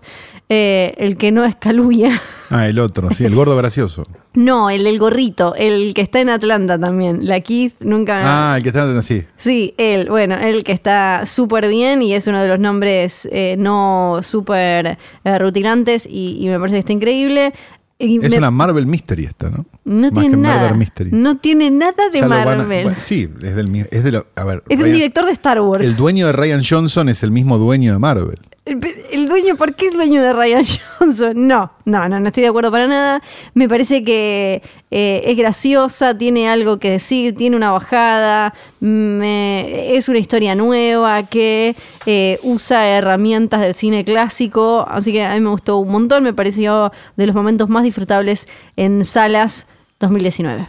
[0.48, 2.20] eh, el que no es Caluya.
[2.50, 4.02] Ah, el otro, sí, el gordo gracioso.
[4.36, 7.20] No, el del gorrito, el que está en Atlanta también.
[7.24, 8.20] La Keith nunca.
[8.52, 9.22] Ah, el que está así.
[9.36, 13.54] Sí, él, bueno, él que está súper bien y es uno de los nombres eh,
[13.56, 17.52] no súper eh, rutinantes y, y me parece que está increíble.
[17.96, 19.66] Y Es me- una Marvel Mystery esta, ¿no?
[19.84, 20.76] no Más tiene que nada.
[21.12, 22.66] No tiene nada de a- Marvel.
[22.66, 23.86] bueno, sí, es del mismo.
[23.92, 25.86] Es de lo, a ver, es un Ryan- director de Star Wars.
[25.86, 28.40] el dueño de Ryan Johnson es el mismo dueño de Marvel.
[28.66, 30.64] El, dueño, ¿por qué el dueño de Ryan
[30.98, 31.46] Johnson?
[31.46, 33.22] No, no, no, no estoy de acuerdo para nada.
[33.52, 40.08] Me parece que eh, es graciosa, tiene algo que decir, tiene una bajada, me- es
[40.08, 45.50] una historia nueva que eh, usa herramientas del cine clásico, así que a mí me
[45.50, 49.66] gustó un montón, me pareció de los momentos más disfrutables en salas
[50.00, 50.68] 2019.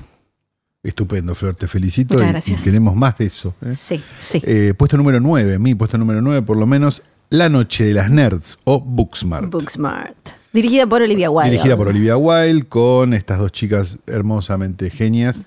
[0.84, 2.62] Estupendo, Flor, te felicito Muchas y- y, gracias.
[2.62, 3.56] queremos más de eso.
[3.66, 3.74] ¿eh?
[3.82, 4.42] Sí, sí.
[4.44, 7.02] Eh, puesto número 9, mi puesto número 9 por lo menos,
[7.36, 9.52] La Noche de las Nerds o Booksmart.
[9.52, 10.16] Booksmart.
[10.54, 11.52] Dirigida por Olivia Wilde.
[11.52, 15.46] Dirigida por Olivia Wilde, con estas dos chicas hermosamente genias.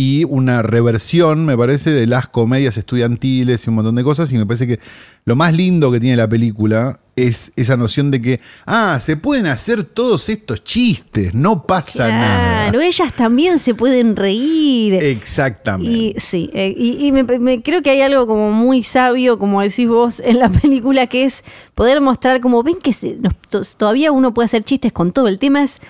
[0.00, 4.32] Y una reversión, me parece, de las comedias estudiantiles y un montón de cosas.
[4.32, 4.78] Y me parece que
[5.24, 9.46] lo más lindo que tiene la película es esa noción de que, ah, se pueden
[9.48, 12.70] hacer todos estos chistes, no pasa nada.
[12.70, 14.94] Claro, ellas también se pueden reír.
[15.02, 15.90] Exactamente.
[15.92, 19.62] Y sí, eh, y, y me, me- creo que hay algo como muy sabio, como
[19.62, 21.42] decís vos, en la película, que es
[21.74, 25.26] poder mostrar como ven que se- nos- to- todavía uno puede hacer chistes con todo.
[25.26, 25.80] El tema es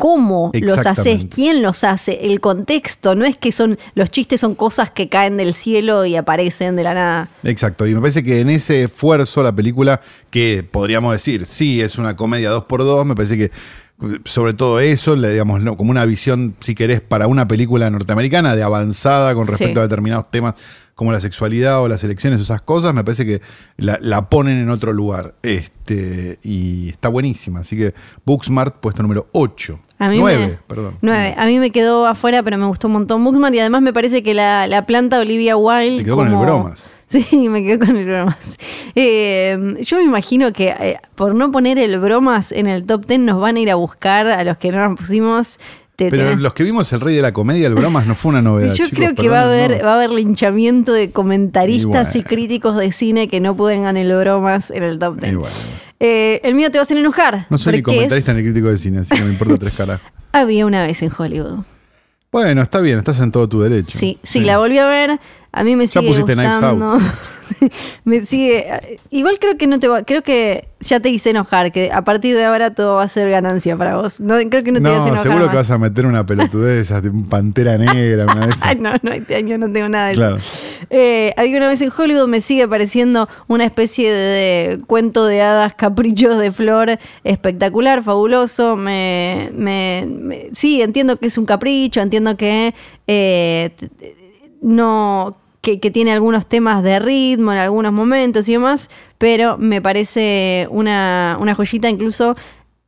[0.00, 3.14] cómo los haces, quién los hace, el contexto.
[3.14, 6.82] No es que son los chistes son cosas que caen del cielo y aparecen de
[6.82, 7.28] la nada.
[7.44, 11.98] Exacto, y me parece que en ese esfuerzo la película, que podríamos decir, sí, es
[11.98, 13.50] una comedia 2x2, me parece que
[14.24, 18.62] sobre todo eso, le, digamos, como una visión, si querés, para una película norteamericana de
[18.62, 19.78] avanzada con respecto Sí.
[19.80, 20.54] a determinados temas
[20.94, 23.40] como la sexualidad o las elecciones o esas cosas, me parece que
[23.76, 25.34] la, la ponen en otro lugar.
[25.42, 27.60] Este, y está buenísima.
[27.60, 27.94] Así que
[28.26, 29.78] Booksmart, puesto número 8.
[29.98, 30.96] A mí 9, me- perdón.
[31.36, 34.22] A mí me quedó afuera, pero me gustó un montón Booksmart y además me parece
[34.22, 35.98] que la, la planta Olivia Wilde.
[35.98, 36.94] Te quedó con el bromas.
[37.10, 38.56] Sí, me quedé con el bromas.
[38.94, 43.18] Eh, yo me imagino que eh, por no poner el bromas en el top 10
[43.20, 45.58] nos van a ir a buscar a los que no nos pusimos.
[46.04, 48.40] Te- Pero los que vimos El Rey de la Comedia, el bromas no fue una
[48.40, 48.72] novedad.
[48.74, 49.84] yo chicos, creo que va a haber no.
[49.84, 54.70] va a haber linchamiento de comentaristas Y críticos de cine que no pueden el bromas
[54.70, 55.32] en el top 10.
[55.32, 55.54] Y bueno.
[55.98, 57.46] Eh, el mío te va a hacer enojar.
[57.50, 60.10] No soy ni es comentarista ni crítico de cine, así que me importa tres carajos.
[60.32, 61.64] Había una vez en Hollywood.
[62.32, 63.98] Bueno, está bien, estás en todo tu derecho.
[63.98, 65.18] Sí, sí, la volví a ver.
[65.52, 66.98] A mí me Ya sigue pusiste Knives gustando.
[68.04, 68.98] me sigue.
[69.10, 70.02] Igual creo que no te va.
[70.02, 71.72] Creo que ya te hice enojar.
[71.72, 74.20] Que a partir de ahora todo va a ser ganancia para vos.
[74.20, 75.22] No, creo que no te vas a No, enojar.
[75.22, 75.50] seguro más.
[75.50, 78.48] que vas a meter una pelotudez un pantera negra, una.
[78.62, 80.36] Ay, no, no, este año no tengo nada de Claro.
[80.36, 80.56] eso.
[80.90, 85.74] Eh, había una vez en Hollywood me sigue pareciendo una especie de, cuento de hadas,
[85.74, 88.76] caprichos de flor, espectacular, fabuloso.
[88.76, 92.74] Me, me- me- sí, entiendo que es un capricho, entiendo que
[93.06, 93.70] eh,
[94.62, 95.36] no.
[95.60, 100.66] Que, que tiene algunos temas de ritmo en algunos momentos y demás, pero me parece
[100.70, 102.34] una, una joyita incluso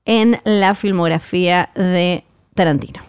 [0.05, 2.25] en la filmografía de
[2.55, 3.03] Tarantino.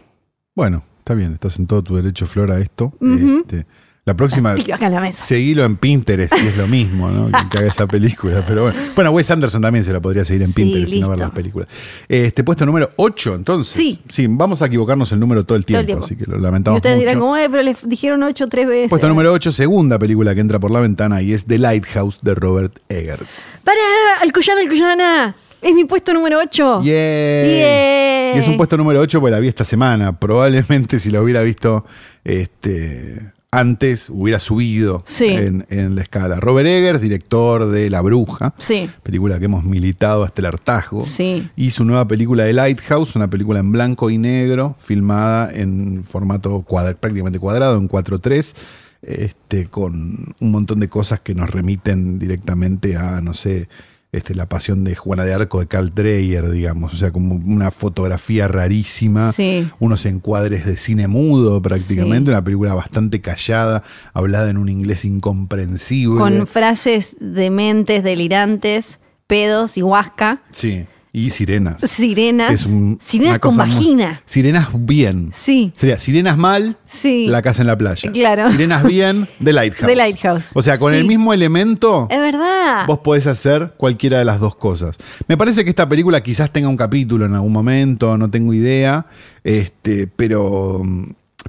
[0.55, 2.93] Bueno, está bien, estás en todo tu derecho, Flora, a esto.
[3.01, 3.65] Este,
[4.05, 5.23] La próxima, Tiro acá en la mesa.
[5.23, 7.29] seguilo en Pinterest y es lo mismo, ¿no?
[7.49, 8.43] Que, haga esa película.
[8.45, 8.77] Pero bueno.
[8.95, 11.29] Bueno, Wes Anderson también se la podría seguir en Sí, Pinterest y no ver las
[11.31, 11.69] películas.
[12.09, 13.73] Este puesto número 8, entonces.
[13.73, 14.01] Sí.
[14.09, 16.05] Sí, vamos a equivocarnos el número todo el Todo tiempo, el tiempo.
[16.05, 16.79] así que lo Y lamentamos.
[16.79, 17.21] ustedes dirán, mucho.
[17.27, 18.89] como, "Ay, pero le dijeron ocho tres veces.
[18.89, 22.35] Puesto número 8, segunda película que entra por la ventana y es The Lighthouse de
[22.35, 23.59] Robert Eggers.
[23.63, 23.79] ¡Para!
[24.21, 25.35] ¡Alcoyana, Alcoyana!
[25.61, 26.81] Es mi puesto número 8.
[26.83, 26.91] ¡Yay!
[26.91, 28.35] ¡Yay!
[28.35, 30.19] Y es un puesto número 8 porque la vi esta semana.
[30.19, 31.85] Probablemente si la hubiera visto
[32.25, 35.25] este, antes hubiera subido Sí.
[35.27, 36.39] en, en la escala.
[36.39, 38.89] Robert Eggers, director de La Bruja, Sí.
[39.03, 41.05] película que hemos militado hasta el hartazgo.
[41.05, 41.49] Sí.
[41.55, 46.61] Y su nueva película de Lighthouse, una película en blanco y negro, filmada en formato
[46.61, 48.55] cuadra- prácticamente cuadrado, en 4.3,
[49.01, 53.67] este, con un montón de cosas que nos remiten directamente a, no sé,
[54.13, 56.93] este, la pasión de Juana de Arco de Carl Dreyer, digamos.
[56.93, 59.67] O sea, como una fotografía rarísima, Sí.
[59.79, 62.33] unos encuadres de cine mudo prácticamente, Sí.
[62.35, 63.83] una película bastante callada,
[64.13, 66.19] hablada en un inglés incomprensible.
[66.19, 70.41] Con frases dementes, delirantes, pedos y huasca.
[70.51, 70.85] Sí,
[71.15, 71.79] y sirenas.
[71.79, 72.49] Sirenas.
[72.49, 74.21] Que es un- sirenas con muy- vagina.
[74.25, 75.31] Sirenas bien.
[75.35, 75.71] Sí.
[75.75, 77.27] Sería sirenas mal, Sí.
[77.27, 78.11] la casa en la playa.
[78.11, 78.49] Claro.
[78.49, 79.87] Sirenas bien, The Lighthouse.
[79.87, 80.45] The Lighthouse.
[80.55, 80.99] O sea, con Sí.
[80.99, 82.87] el mismo elemento, Es verdad.
[82.87, 84.97] vos podés hacer cualquiera de las dos cosas.
[85.27, 89.05] Me parece que esta película quizás tenga un capítulo en algún momento, no tengo idea.
[89.43, 90.81] Este, pero.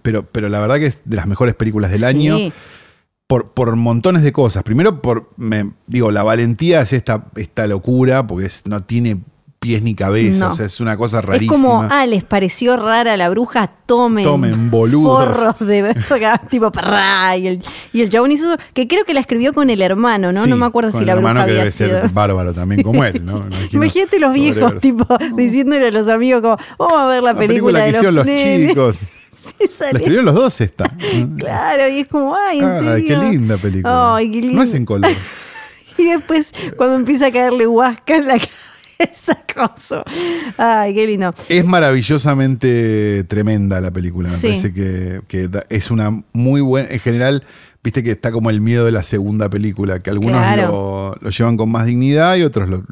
[0.02, 2.04] Pero, pero la verdad que es de las mejores películas del Sí.
[2.06, 2.36] año
[3.26, 4.62] por, por montones de cosas.
[4.62, 9.22] Primero, por, me, digo, la valentía es esta, esta locura, porque es- no tiene
[9.64, 10.52] pies ni cabeza, No.
[10.52, 11.52] o sea, es una cosa Es rarísima.
[11.54, 14.24] como, ah, les pareció rara la bruja, tomen.
[14.24, 15.24] Tomen, boludos.
[15.26, 17.36] Forros de verga, tipo, parrá.
[17.38, 17.62] Y el,
[17.92, 20.44] y el chabón hizo eso, que creo que la escribió con el hermano, ¿no?
[20.44, 22.00] Sí, no me acuerdo con si el la bruja hermano que había debe sido.
[22.02, 23.38] ser bárbaro también como él, ¿no?
[23.50, 23.68] Imagino.
[23.84, 25.06] Imagínate los viejos, tipo,
[25.36, 28.14] diciéndole a los amigos como, vamos a ver la, La película, película que de hicieron
[28.14, 28.68] los nenes".
[28.68, 28.96] chicos.
[29.78, 30.90] Sale- La escribieron los dos esta.
[31.38, 33.06] Claro, y es como, ay, ¿en Ah, serio?
[33.20, 34.16] qué linda película.
[34.16, 35.10] Ay, qué No es en color.
[35.96, 38.38] Y después, cuando empieza a caerle huasca en la
[38.98, 40.04] cabeza, coso.
[40.56, 41.34] Ay, qué lindo.
[41.48, 44.28] Es maravillosamente tremenda la película.
[44.30, 44.46] Me Sí.
[44.48, 46.88] parece que, que es una muy buena.
[46.90, 47.44] En general,
[47.82, 50.68] viste que está como el miedo de la segunda película, que algunos Claro.
[50.68, 52.84] lo, lo llevan con más dignidad y otros lo-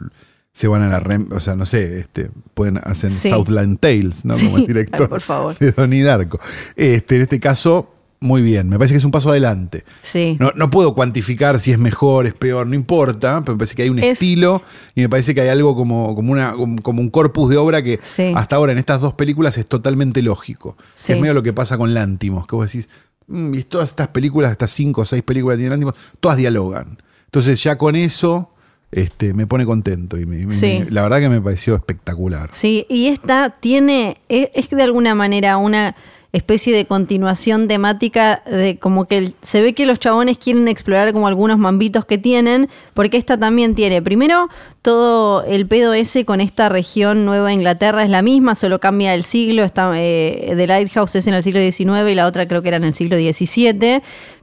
[0.54, 3.30] se van a la rem, o sea, no sé, este, pueden hacer Sí.
[3.30, 4.34] Southland Tales, ¿no?
[4.34, 4.44] Sí.
[4.46, 5.56] Como el director Ay, por favor.
[5.58, 6.38] de Donnie Darko.
[6.76, 8.68] Este, en este caso, muy bien.
[8.68, 9.84] Me parece que es un paso adelante.
[10.02, 10.36] Sí.
[10.40, 13.82] No, no puedo cuantificar si es mejor, es peor, no importa, pero me parece que
[13.82, 14.62] hay un Es- estilo
[14.94, 16.52] y me parece que hay algo como, como, una,
[16.82, 18.32] como, un corpus de obra que Sí.
[18.34, 20.76] hasta ahora en estas dos películas es totalmente lógico.
[20.96, 21.12] Sí.
[21.12, 22.88] Es medio lo que pasa con Lántimos, que vos decís,
[23.26, 26.98] "Mm, y todas estas películas, estas cinco o seis películas que tienen Lántimos, todas dialogan.
[27.26, 28.48] Entonces ya con eso
[28.94, 30.80] este, me pone contento y me- me- Sí.
[30.84, 32.50] me- la verdad que me pareció espectacular.
[32.52, 35.96] Sí, y esta tiene, es, es de alguna manera una
[36.32, 41.28] especie de continuación temática de como que se ve que los chabones quieren explorar como
[41.28, 44.48] algunos mambitos que tienen, porque esta también tiene, primero,
[44.80, 49.24] todo el pedo ese con esta región Nueva Inglaterra es la misma, solo cambia el
[49.24, 52.68] siglo, está, eh, The Lighthouse es en el siglo XIX y la otra creo que
[52.68, 54.02] era en el siglo XVII,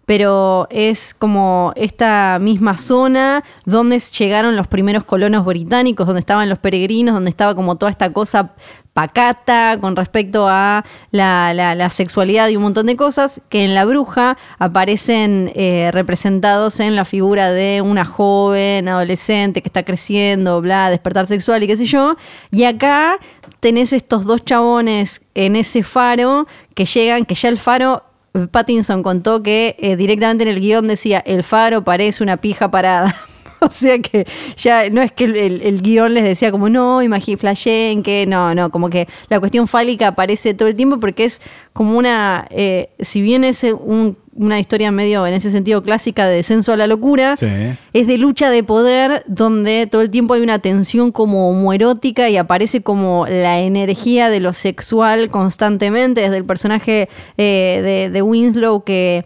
[0.10, 6.58] pero es como esta misma zona donde llegaron los primeros colonos británicos, donde estaban los
[6.58, 8.56] peregrinos, donde estaba como toda esta cosa
[8.94, 14.36] pacata con respecto a la, sexualidad y un montón de cosas que en la bruja
[14.58, 21.28] aparecen eh, representados en la figura de una joven adolescente que está creciendo, bla, despertar
[21.28, 22.16] sexual y qué sé yo.
[22.50, 23.20] Y acá
[23.60, 28.09] tenés estos dos chabones en ese faro que llegan, que ya el faro
[28.52, 33.16] Pattinson contó que eh, directamente en el guion decía, el faro parece una pija parada.
[33.62, 34.26] o sea que
[34.58, 38.26] ya no es que el, el- el guion les decía como, no, imagínate, flasheen, que
[38.26, 41.42] no, no, como que la cuestión fálica aparece todo el tiempo porque es
[41.74, 46.38] como una, eh, si bien es un- una historia medio en ese sentido clásica de
[46.38, 47.48] descenso a la locura, Sí.
[47.92, 52.38] es de lucha de poder donde todo el tiempo hay una tensión como homoerótica y
[52.38, 58.84] aparece como la energía de lo sexual constantemente, desde el personaje eh, de, de Winslow
[58.86, 59.26] que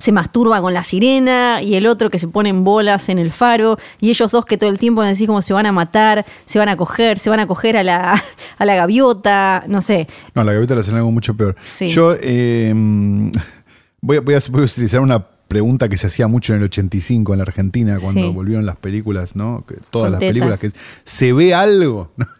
[0.00, 3.32] se masturba con la sirena y el otro que se pone en bolas en el
[3.32, 6.60] faro y ellos dos que todo el tiempo decís como se van a matar, se
[6.60, 8.22] van a coger, se van a coger a la,
[8.58, 10.06] a la gaviota, no sé.
[10.36, 11.56] No, la gaviota la hacen algo mucho peor.
[11.66, 11.88] Sí.
[11.90, 12.72] Yo eh,
[14.00, 16.66] voy, a, voy a- voy a utilizar una pregunta que se hacía mucho en el
[16.66, 18.32] 85 en la Argentina, cuando Sí.
[18.32, 19.64] volvieron las películas, ¿no?
[19.90, 22.12] Todas las películas, que es, ¿se ve algo?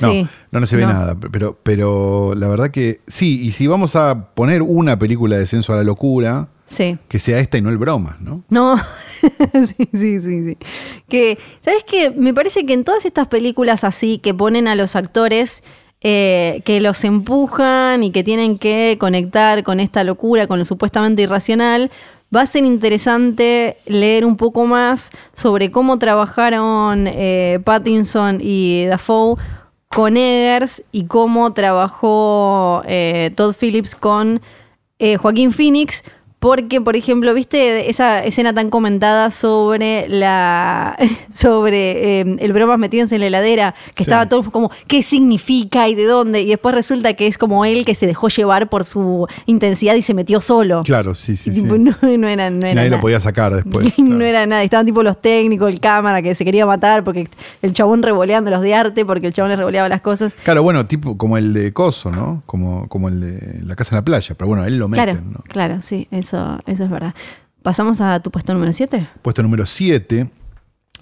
[0.00, 0.26] No, Sí.
[0.50, 0.88] no, no se ve No.
[0.92, 5.40] nada, pero, pero la verdad que sí, y si vamos a poner una película de
[5.40, 6.98] descenso a la locura, Sí.
[7.08, 8.42] que sea esta y no el bromas, ¿no?
[8.48, 8.76] No,
[9.20, 10.58] sí, sí, sí, sí.
[11.08, 12.10] Que, ¿sabes qué?
[12.10, 15.62] Me parece que en todas estas películas así que ponen a los actores
[16.02, 21.22] eh, que los empujan y que tienen que conectar con esta locura, con lo supuestamente
[21.22, 21.90] irracional.
[22.34, 29.36] Va a ser interesante leer un poco más sobre cómo trabajaron eh, Pattinson y Dafoe
[29.88, 34.40] con Eggers y cómo trabajó eh, Todd Phillips con
[34.98, 36.04] eh, Joaquín Phoenix.
[36.38, 40.96] Porque, por ejemplo, viste esa escena tan comentada sobre la
[41.32, 44.10] sobre eh, el bromas metidos en la heladera, que Sí.
[44.10, 46.42] estaba todo como, ¿qué significa y de dónde?
[46.42, 50.02] Y después resulta que es como él que se dejó llevar por su intensidad y
[50.02, 50.82] se metió solo.
[50.84, 51.62] Claro, sí, sí, Y sí.
[51.62, 53.98] no, no era, no era Nadie lo podía sacar después.
[53.98, 54.62] no era nada.
[54.62, 57.28] Estaban tipo los técnicos, el cámara que se quería matar porque
[57.62, 60.34] el chabón revoleando los de arte porque el chabón le revoleaba las cosas.
[60.44, 62.42] Claro, bueno, tipo como el de Coso, ¿no?
[62.46, 64.34] Como, como el de La Casa en la Playa.
[64.36, 65.38] Pero bueno, él lo meten, Claro, ¿no?
[65.48, 67.14] claro, sí, eso, eso es verdad.
[67.62, 69.06] ¿Pasamos a tu puesto número 7?
[69.22, 70.30] Puesto número 7,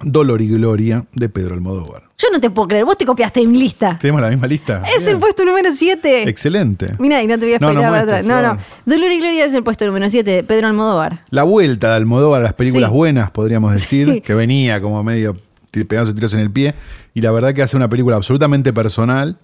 [0.03, 2.03] Dolor y Gloria, de Pedro Almodóvar.
[2.19, 3.99] Yo no te puedo creer, vos te copiaste mi lista.
[4.01, 4.83] ¿Tenemos la misma lista?
[4.97, 6.29] Es el puesto número 7.
[6.29, 6.95] Excelente.
[6.99, 8.25] Mira, y no te voy a No, no muestres.
[8.25, 8.55] No, no.
[8.55, 8.59] Flor.
[8.87, 11.25] Dolor y Gloria es el puesto número 7 de Pedro Almodóvar.
[11.31, 12.97] La vuelta de Almodóvar a las películas Sí.
[12.97, 14.21] buenas, podríamos decir, Sí.
[14.21, 15.37] que venía como medio
[15.71, 16.75] pegándose tiros en el pie.
[17.15, 19.39] Y la verdad que hace una película absolutamente personal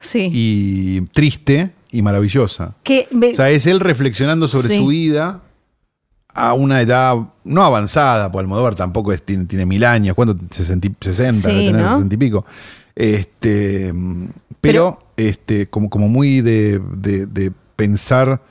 [0.00, 0.28] Sí.
[0.32, 2.74] y triste y maravillosa.
[2.82, 4.76] que O sea, es él reflexionando sobre Sí.
[4.76, 5.42] su vida
[6.34, 10.36] a una edad no avanzada, porque Almodóvar tampoco es- tiene, tiene mil años, ¿cuánto?
[10.50, 11.92] 60, y- 60 Sí, debe tener ¿no?
[11.94, 12.44] 60 y pico.
[12.94, 13.92] Este,
[14.60, 18.42] pero, este, como, como muy de, de- de pensar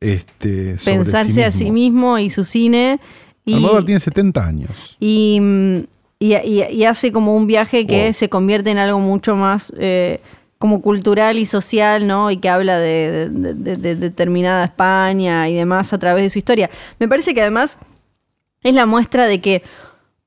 [0.00, 3.00] este, sobre pensarse sí a sí mismo y su cine.
[3.44, 4.70] Y, Almodóvar tiene 70 años.
[4.98, 5.40] y,
[6.18, 8.12] y- y- y hace como un viaje que Wow.
[8.14, 10.20] se convierte en algo mucho más eh,
[10.60, 12.30] como cultural y social, ¿no?
[12.30, 16.38] Y que habla de, de- de- de determinada España y demás a través de su
[16.38, 16.68] historia.
[16.98, 17.78] Me parece que además
[18.62, 19.62] es la muestra de que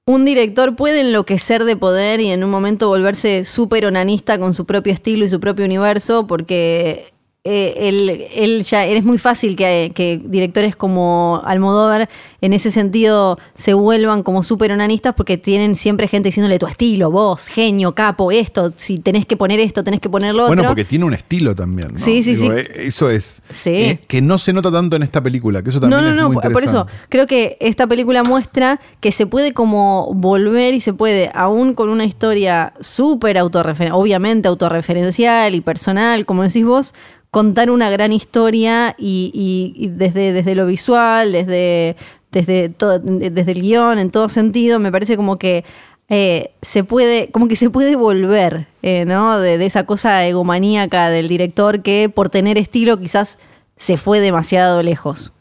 [0.08, 4.66] un director puede enloquecer de poder y en un momento volverse súper onanista con su
[4.66, 7.13] propio estilo y su propio universo, porque
[7.46, 12.08] eh, él, él ya es muy fácil que, que directores como Almodóvar
[12.40, 17.12] en ese sentido se vuelvan como súper onanistas porque tienen siempre gente diciéndole tu estilo,
[17.12, 20.70] vos, genio, capo, esto, si tenés que poner esto, tenés que poner lo Bueno, otro.
[20.70, 21.90] porque tiene un estilo también.
[21.94, 22.00] ¿no?
[22.00, 22.48] Sí, sí, sí.
[22.48, 23.42] eh, Eso es.
[23.52, 23.70] Sí.
[23.72, 26.18] eh, que no se nota tanto en esta película, que eso también no, no, es
[26.18, 30.74] no, muy por por eso creo que esta película muestra que se puede como volver
[30.74, 36.64] y se puede, aún con una historia súper autorreferencial, obviamente autorreferencial y personal, como decís
[36.64, 36.94] vos,
[37.34, 41.96] contar una gran historia y, y- y desde, desde lo visual, desde,
[42.32, 45.66] desde, todo, desde el guion, en todo sentido, me parece como que
[46.10, 49.40] eh, se puede, como que se puede volver, eh, ¿no?
[49.40, 53.40] De, de esa cosa egomaníaca del director que por tener estilo quizás
[53.78, 55.32] se fue demasiado lejos.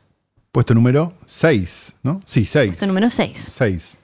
[0.51, 2.22] Puesto número 6, ¿no?
[2.24, 2.68] Sí, 6.
[2.70, 3.32] Puesto número 6.
[3.36, 3.99] 6.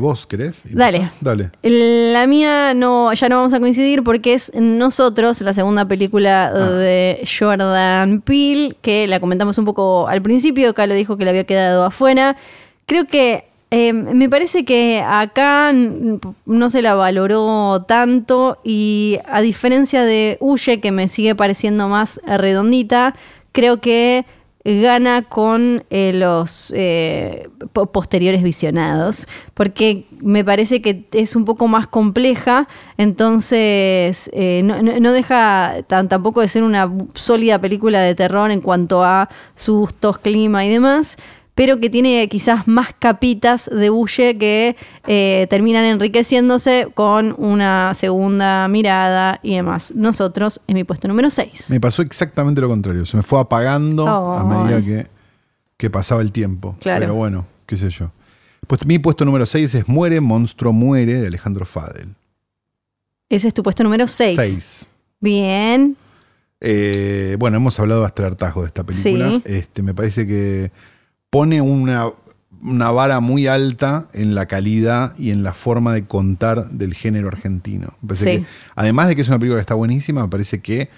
[0.00, 0.62] ¿Vos querés?
[0.70, 1.10] Dale.
[1.20, 1.50] Dale.
[1.62, 6.70] La mía no, ya no vamos a coincidir porque es Nosotros, la segunda película Ah.
[6.70, 11.30] de Jordan Peele, que la comentamos un poco al principio, acá lo dijo que le
[11.30, 12.34] había quedado afuera.
[12.86, 20.02] Creo que eh, me parece que acá no se la valoró tanto y a diferencia
[20.04, 23.14] de Huye, que me sigue pareciendo más redondita,
[23.52, 24.24] creo que
[24.76, 31.68] gana con eh, los eh, po- posteriores visionados, porque me parece que es un poco
[31.68, 38.60] más compleja, entonces eh, no, deja tampoco de ser una sólida película de terror en
[38.60, 41.16] cuanto a sustos, clima y demás,
[41.58, 44.76] pero que tiene quizás más capitas de bulle que
[45.08, 49.92] eh, terminan enriqueciéndose con una segunda mirada y demás.
[49.92, 51.70] Nosotros, en mi puesto número 6.
[51.70, 53.04] Me pasó exactamente lo contrario.
[53.06, 55.08] Se me fue apagando a medida que,
[55.76, 56.76] que pasaba el tiempo.
[56.78, 57.00] Claro.
[57.00, 58.12] Pero bueno, qué sé yo.
[58.68, 62.14] Pues mi puesto número 6 es Muere, Monstruo Muere de Alejandro Fadel.
[63.28, 64.36] Ese es tu puesto número 6.
[64.36, 64.90] 6.
[65.18, 65.96] Bien.
[66.60, 69.30] Eh, bueno, hemos hablado hasta el hartazgo de esta película.
[69.30, 69.42] Sí.
[69.44, 70.70] Este, me parece que
[71.30, 72.10] pone una,
[72.62, 77.28] una vara muy alta en la calidad y en la forma de contar del género
[77.28, 77.94] argentino.
[78.14, 78.24] Sí.
[78.24, 80.88] que, además de que es una película que está buenísima, me parece que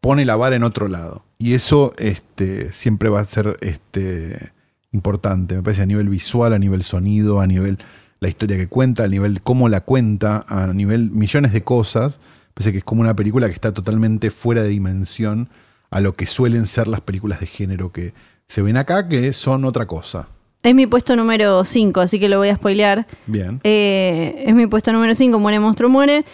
[0.00, 1.24] pone la vara en otro lado.
[1.38, 4.52] Y eso este, siempre va a ser este,
[4.92, 5.56] importante.
[5.56, 7.78] Me parece a nivel visual, a nivel sonido, a nivel
[8.20, 12.18] la historia que cuenta, a nivel cómo la cuenta, a nivel millones de cosas.
[12.18, 15.50] Me parece que es como una película que está totalmente fuera de dimensión
[15.90, 18.14] a lo que suelen ser las películas de género que
[18.48, 20.28] se ven acá, que son otra cosa.
[20.62, 23.06] Es mi puesto número 5, así que lo voy a spoilear.
[23.26, 23.60] Bien.
[23.62, 26.24] Eh, es mi puesto número 5, Muere Monstruo Muere.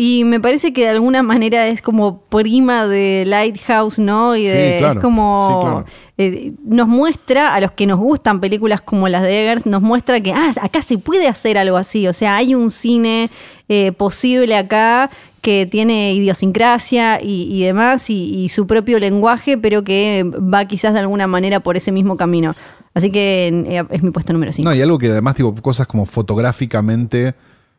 [0.00, 4.36] Y me parece que de alguna manera es como prima de Lighthouse, ¿no?
[4.36, 5.00] Y Sí, de, claro.
[5.00, 5.48] es como.
[5.50, 5.84] Sí, claro.
[6.18, 10.20] eh, nos muestra, a los que nos gustan películas como las de Eggers, nos muestra
[10.20, 12.06] que ah, acá se puede hacer algo así.
[12.06, 13.28] O sea, hay un cine
[13.68, 15.10] eh, posible acá
[15.40, 20.92] que tiene idiosincrasia y, y demás, y, y su propio lenguaje, pero que va quizás
[20.94, 22.54] de alguna manera por ese mismo camino.
[22.94, 24.68] Así que eh, es mi puesto número 5.
[24.68, 27.34] No, y algo que además, digo, cosas como fotográficamente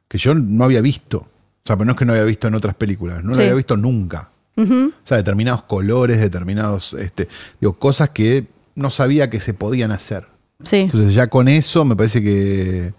[0.08, 1.18] que yo no había visto.
[1.20, 1.28] O
[1.66, 3.40] sea, pero no es que no había visto en otras películas, no Sí.
[3.40, 4.30] lo había visto nunca.
[4.58, 7.30] O sea, determinados colores, determinados, este,
[7.62, 10.28] digo, cosas que no sabía que se podían hacer.
[10.64, 10.78] Sí.
[10.78, 12.94] Entonces ya con eso me parece que,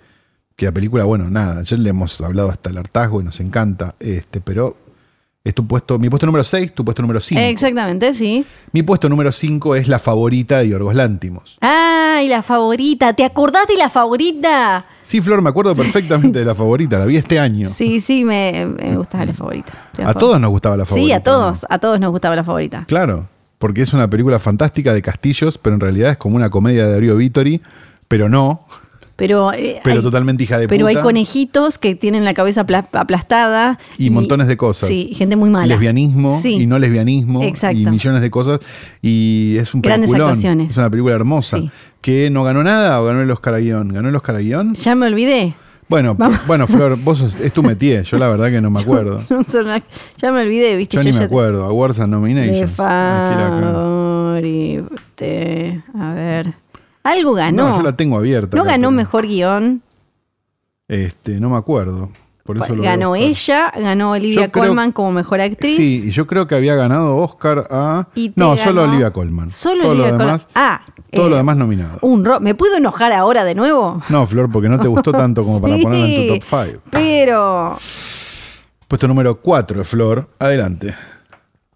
[0.60, 3.94] que la película, bueno, nada, ya le hemos hablado hasta el hartazgo y nos encanta,
[3.98, 4.76] este, pero
[5.42, 7.40] es tu puesto, mi puesto número 6, tu puesto número 5.
[7.40, 8.44] Exactamente, sí.
[8.72, 11.56] Mi puesto número 5 es la favorita de Yorgos Lántimos.
[11.62, 13.14] ¡Ay, la favorita!
[13.14, 14.84] ¿Te acordás de la favorita?
[15.02, 17.70] Sí, Flor, me acuerdo perfectamente de la favorita, la vi este año.
[17.74, 19.72] Sí, sí, me, me gustaba la favorita.
[20.04, 21.06] A todos nos gustaba la favorita.
[21.06, 22.84] Sí, a todos, a todos nos gustaba la favorita.
[22.86, 26.84] Claro, porque es una película fantástica de castillos, pero en realidad es como una comedia
[26.84, 27.62] de Darío Vittori,
[28.08, 28.66] pero no,
[29.20, 31.02] Pero, eh, pero hay- totalmente hija de pero hay puta.
[31.04, 33.78] conejitos que tienen la cabeza apla- aplastada.
[33.98, 34.88] y montones de cosas.
[34.88, 35.66] Sí, gente muy mala.
[35.66, 36.54] Lesbianismo Sí.
[36.54, 37.76] y no lesbianismo Exacto.
[37.78, 38.60] y millones de cosas.
[39.02, 40.30] Y es un Grandes peliculón.
[40.30, 40.70] actuaciones.
[40.72, 41.58] Es una película hermosa.
[41.58, 41.70] Sí.
[42.00, 43.88] Que no ganó nada o ganó el Oscar a guion.
[43.92, 44.74] ¿Ganó el Oscar a guion?
[44.74, 45.54] Ya me olvidé.
[45.88, 46.16] Bueno,
[46.46, 48.04] bueno, Flor, vos sos- es tu métier.
[48.04, 49.18] Yo la verdad que no me acuerdo.
[50.22, 50.96] Ya me olvidé, ¿viste?
[50.96, 51.64] Yo ni me acuerdo.
[51.66, 52.72] Awards and Nominations.
[55.98, 56.54] A ver.
[57.02, 57.68] Algo ganó.
[57.68, 58.56] No, yo la tengo abierta.
[58.56, 59.82] ¿No acá, ganó pero- mejor guion?
[60.88, 62.10] Este, no me acuerdo.
[62.44, 65.76] Por eso ganó ella, ganó Olivia Yo creo- Colman como mejor actriz.
[65.76, 68.08] Sí, y yo creo que había ganado Oscar a.
[68.34, 69.50] No, solo Olivia Colman.
[69.52, 70.68] Solo todo Olivia lo demás, Colman.
[70.72, 70.80] Ah,
[71.12, 71.98] todo eh, lo demás nominado.
[72.02, 74.02] Un ro- ¿Me puedo enojar ahora de nuevo?
[74.08, 76.80] No, Flor, porque no te gustó tanto como para Sí, ponerlo en tu top 5.
[76.90, 77.76] Pero.
[78.88, 80.28] Puesto número 4, Flor.
[80.40, 80.92] Adelante.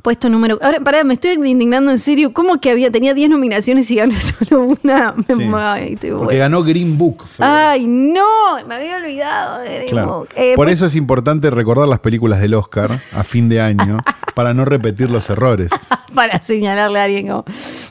[0.05, 0.59] Puesto número.
[0.61, 2.35] Ahora, pará, me estoy indignando en serio.
[2.35, 2.93] ¿Cómo que había?
[2.93, 5.15] Tenía 10 nominaciones y gané solo una.
[5.17, 5.51] Me- Sí.
[5.55, 6.37] Ay, te Porque voy.
[6.37, 7.25] ganó Green Book.
[7.39, 8.23] Ay, no,
[8.69, 9.61] me había olvidado.
[9.61, 10.19] de Green Claro.
[10.19, 10.29] Book.
[10.37, 13.97] Eh, Por pues- eso es importante recordar las películas del Oscar a fin de año
[14.35, 15.71] para no repetir los errores.
[16.15, 17.45] para señalarle a alguien como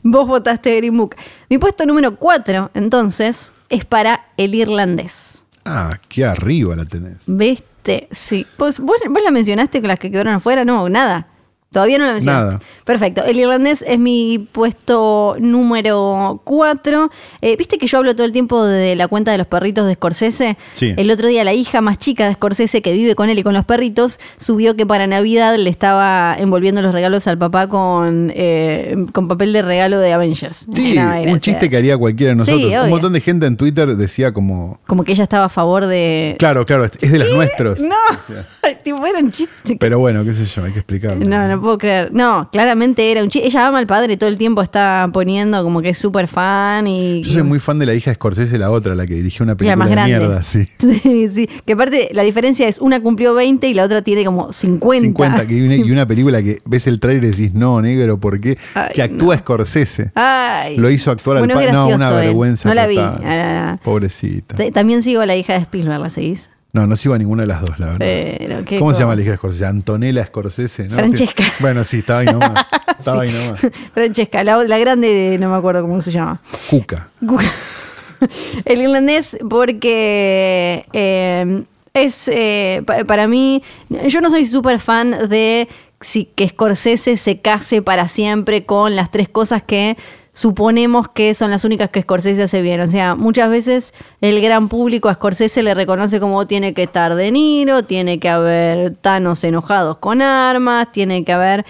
[0.04, 1.16] vos votaste Green Book.
[1.50, 5.44] Mi puesto número 4, entonces, es para el irlandés.
[5.66, 7.18] Ah, qué arriba la tenés.
[7.26, 8.08] ¿Viste?
[8.12, 8.46] Sí.
[8.56, 10.64] Pues, ¿vos, vos la mencionaste con las que quedaron afuera?
[10.64, 11.26] No, nada.
[11.74, 12.46] Todavía no la mencionaste.
[12.46, 12.62] Nada.
[12.86, 13.26] Perfecto.
[13.26, 17.10] El irlandés es mi puesto número 4.
[17.58, 20.58] ¿Viste que yo hablo todo el tiempo de la cuenta de los perritos de Scorsese?
[20.74, 20.94] Sí.
[20.96, 23.54] El otro día la hija más chica de Scorsese que vive con él y con
[23.54, 28.96] los perritos subió que para Navidad le estaba envolviendo los regalos al papá con, eh,
[29.12, 30.66] con papel de regalo de Avengers.
[30.74, 32.72] Sí, un chiste que haría cualquiera de nosotros.
[32.84, 34.80] un montón de gente en Twitter decía como.
[34.86, 36.36] Como que ella estaba a favor de...
[36.40, 37.80] Claro, claro, es de los nuestros.
[37.80, 37.96] No,
[38.84, 39.78] tipo, era un chiste.
[39.80, 41.26] Pero bueno, qué sé yo, hay que explicarlo.
[41.26, 42.14] No, no puedo creer.
[42.14, 43.48] No, claramente era un chiste.
[43.48, 47.24] Ella ama al padre, todo el tiempo está poniendo como que es súper fan y...
[47.24, 49.54] Yo soy muy fan de la hija de Scorsese, la otra, la que dirigió una
[49.54, 50.20] la película más de grande.
[50.20, 50.66] mierda, sí.
[50.80, 51.50] sí, sí.
[51.66, 55.06] Que aparte la diferencia es una cumplió 20 y la otra tiene como 50.
[55.08, 58.20] 50, que y una, y una película que ves el trailer y decís, no, negro,
[58.20, 58.58] ¿por qué?
[58.76, 59.40] Ay, que actúa no.
[59.40, 60.12] Scorsese.
[60.16, 60.78] Ay.
[60.78, 61.72] Lo hizo actuar Bueno, al padre.
[61.72, 62.70] No, una vergüenza.
[62.70, 62.98] No la vi.
[63.00, 64.56] Ah, Pobrecita.
[64.72, 66.50] También sigo a la hija de Spielberg, ¿la seguís?
[66.74, 68.00] No, no sigo a ninguna de las dos, la verdad.
[68.00, 69.66] Pero, ¿qué ¿Cómo se llama la hija de Scorsese?
[69.68, 70.96] Antonella Scorsese, ¿no?
[70.96, 71.44] Francesca.
[71.60, 72.66] Bueno, sí, estaba ahí nomás.
[72.98, 73.60] Estaba ahí nomás.
[73.94, 76.42] Francesca, la, la grande, no me acuerdo cómo se llama.
[76.70, 77.10] Cuca.
[78.66, 81.64] El irlandés porque eh,
[81.94, 83.62] es eh, pa- para mí,
[84.08, 85.68] yo no soy súper fan de
[86.02, 89.96] si, que Scorsese se case para siempre con las tres cosas que
[90.34, 92.82] suponemos que son las únicas que Scorsese hace bien.
[92.82, 97.16] O sea, muchas veces el gran público a Scorsese le reconoce como tiene que estar
[97.16, 101.66] De Niro, tiene que haber Thanos enojados con armas, tiene que haber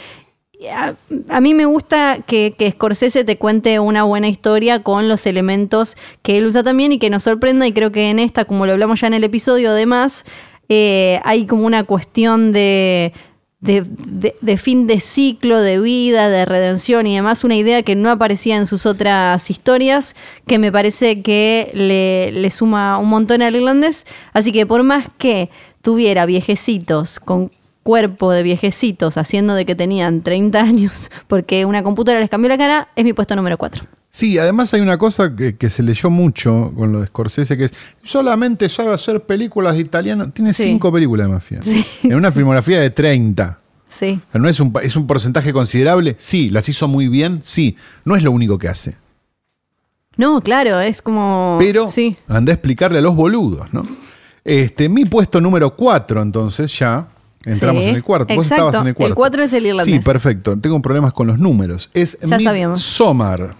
[1.29, 5.95] a, mí me gusta que, que Scorsese te cuente una buena historia con los elementos
[6.21, 7.67] que él usa también y que nos sorprenda.
[7.67, 10.25] Y creo que en esta, como lo hablamos ya en el episodio, además,
[10.69, 13.13] eh, hay como una cuestión de,
[13.63, 18.57] de, fin de ciclo, de vida, de redención y demás, una idea que no aparecía
[18.57, 24.05] en sus otras historias, que me parece que le, le suma un montón al irlandés.
[24.33, 25.49] Así que por más que
[25.81, 27.51] tuviera viejecitos con
[27.83, 32.57] cuerpo de viejecitos haciendo de que tenían 30 años porque una computadora les cambió la
[32.57, 33.83] cara, es mi puesto número 4.
[34.09, 37.65] Sí, además hay una cosa que, que se leyó mucho con lo de Scorsese, que
[37.65, 37.73] es
[38.03, 40.29] solamente sabe hacer películas de italiano.
[40.31, 40.63] Tiene Sí.
[40.63, 41.59] cinco películas de mafia.
[41.63, 41.83] Sí.
[42.03, 43.59] En una filmografía de 30.
[43.87, 44.19] Sí.
[44.29, 46.15] O sea, ¿No es un, es un porcentaje considerable?
[46.19, 46.49] Sí.
[46.51, 47.39] ¿Las hizo muy bien?
[47.41, 47.75] Sí.
[48.05, 48.97] No es lo único que hace.
[50.15, 51.57] No, claro, es como...
[51.59, 52.15] Pero Sí.
[52.27, 53.83] anda a explicarle a los boludos, ¿no?
[54.43, 57.07] Este, mi puesto número 4, entonces ya.
[57.45, 58.33] Entramos Sí, en el cuarto.
[58.35, 58.67] Vos exacto.
[58.67, 59.11] estabas en el cuarto.
[59.11, 59.95] El cuatro es el irlandés.
[59.95, 60.57] Sí, perfecto.
[60.59, 61.89] Tengo problemas con los números.
[61.93, 62.17] Es.
[62.21, 63.55] Midsommar.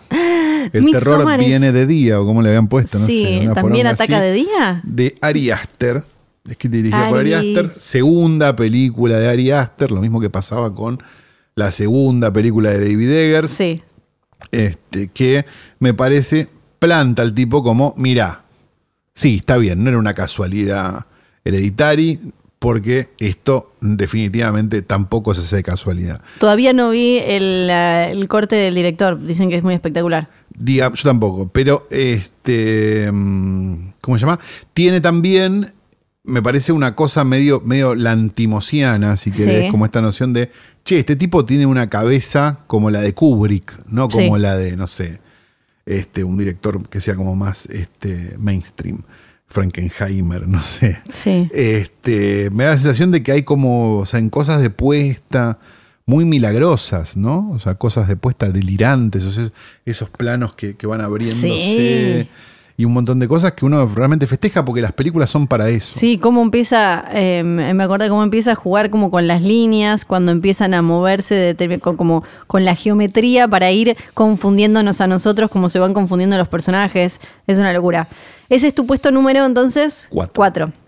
[0.71, 3.49] El Midsommar terror es- viene de día, o como le habían puesto, no sí, sé.
[3.53, 4.81] también ataca así, de día.
[4.84, 6.03] De Ari Aster.
[6.49, 7.55] escrita y dirigida por Ari Ari.
[7.57, 7.79] Aster.
[7.81, 11.01] Segunda película de Ari Aster, lo mismo que pasaba con
[11.55, 13.81] la segunda película de David Eggers, Sí.
[14.51, 15.45] este, que
[15.79, 16.47] me parece
[16.79, 18.43] planta al tipo como, mirá,
[19.13, 21.05] sí, está bien, no era una casualidad
[21.45, 22.17] hereditaria,
[22.64, 26.22] porque esto definitivamente tampoco se hace de casualidad.
[26.39, 29.22] Todavía no vi el, corte del director.
[29.22, 30.30] Dicen que es muy espectacular.
[30.57, 33.09] Diga, yo tampoco, pero este.
[33.11, 34.39] mm, ¿Cómo se llama?
[34.74, 35.74] Tiene también,
[36.24, 39.70] me parece una cosa medio, medio lantimosiana, si querés, Sí.
[39.70, 40.49] como esta noción de,
[40.86, 44.41] che, este tipo tiene una cabeza como la de Kubrick, no como Sí.
[44.41, 45.20] la de, no sé,
[45.86, 49.03] este, un director que sea como más este, mainstream.
[49.54, 50.99] Frankenheimer, no sé.
[51.10, 51.49] Sí.
[51.54, 55.60] Este, me da la sensación de que hay como, o sea, en cosas de puesta
[56.06, 57.51] muy milagrosas, ¿no?
[57.51, 59.47] O sea, cosas de puesta delirantes, o sea,
[59.86, 62.30] esos planos que, que van abriéndose Sí.
[62.76, 65.93] y un montón de cosas que uno realmente festeja porque las películas son para eso.
[65.97, 70.32] Sí, cómo empieza, eh, me acordé cómo empieza a jugar como con las líneas, cuando
[70.34, 75.80] empiezan a moverse de como con la geometría para ir confundiéndonos a nosotros como se
[75.80, 77.22] van confundiendo los personajes.
[77.47, 78.10] Es una locura.
[78.49, 80.07] Ese es tu puesto número entonces.
[80.09, 80.33] Cuatro.
[80.35, 80.82] Cuatro.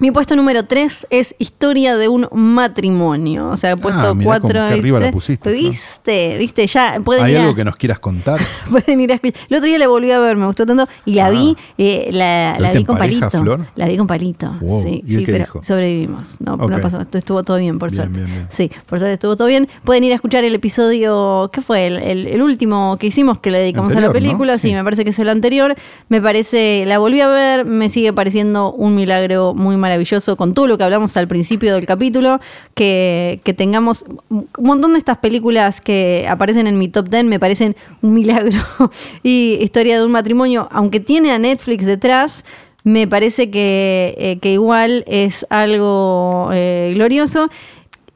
[0.00, 3.50] Mi puesto número tres es Historia de un matrimonio.
[3.50, 4.48] O sea, he puesto Ah, mirá cuatro.
[4.58, 5.70] cómo que y arriba la pusiste, Flor.
[5.70, 6.36] ¿Viste?
[6.36, 6.66] ¿Viste?
[6.66, 8.40] Ya pueden ¿Hay ir a- algo que nos quieras contar?
[8.72, 9.40] Pueden ir a escuchar.
[9.48, 10.88] El otro día la volví a ver, me gustó tanto.
[11.04, 11.30] Y la Ah.
[11.30, 13.38] vi, eh, la, ¿La la viste vi en con pareja, palito.
[13.44, 13.66] Flor?
[13.76, 14.56] La vi con palito.
[14.60, 14.82] Wow.
[14.82, 15.62] Sí, ¿Y sí, qué pero dijo?
[15.62, 16.34] sobrevivimos.
[16.40, 16.70] No, Ok.
[16.70, 17.00] no pasó.
[17.12, 18.18] Estuvo todo bien, por Bien, suerte.
[18.18, 18.48] bien, bien.
[18.50, 19.68] Sí, por suerte estuvo todo bien.
[19.84, 21.86] Pueden ir a escuchar el episodio, ¿qué fue?
[21.86, 24.58] El, el- el último que hicimos que le dedicamos a la película.
[24.58, 24.70] Sí.
[24.70, 24.74] Sí.
[24.74, 25.76] me parece que es el anterior.
[26.08, 30.66] Me parece, la volví a ver, me sigue pareciendo un milagro muy maravilloso con todo
[30.66, 32.40] lo que hablamos al principio del capítulo.
[32.74, 37.76] Que, tengamos un montón de estas películas que aparecen en mi top 10 me parecen
[38.00, 38.58] un milagro.
[39.22, 42.44] y historia de un matrimonio, aunque tiene a Netflix detrás,
[42.82, 47.50] me parece que, eh, que igual es algo eh, glorioso.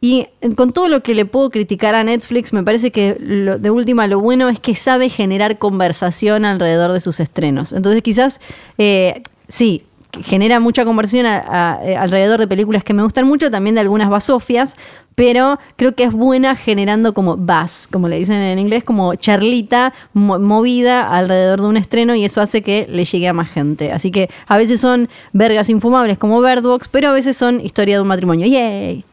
[0.01, 3.71] Y con todo lo que le puedo criticar a Netflix, me parece que lo- de
[3.71, 7.73] última lo bueno es que sabe generar conversación alrededor de sus estrenos.
[7.73, 8.41] Entonces quizás,
[8.79, 9.83] eh, sí,
[10.25, 10.85] genera mucha
[11.27, 14.75] a- a- eh, alrededor de películas que me gustan mucho, también de algunas basofias,
[15.15, 19.93] pero creo que es buena generando como buzz, como le dicen en inglés, como charlita
[20.15, 23.93] mo- movida alrededor de un estreno y eso hace que le llegue a más gente.
[23.93, 27.97] Así que a veces son vergas infumables como Bird Box, pero a veces son historia
[27.97, 28.47] de un matrimonio.
[28.47, 29.05] ¡Yay!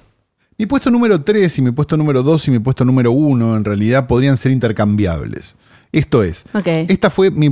[0.58, 3.66] Mi puesto número 3 y mi puesto número 2 y mi puesto número 1 en
[3.66, 5.56] realidad podrían ser intercambiables.
[5.92, 6.68] Esto es, Ok.
[6.68, 7.50] esta, fue mi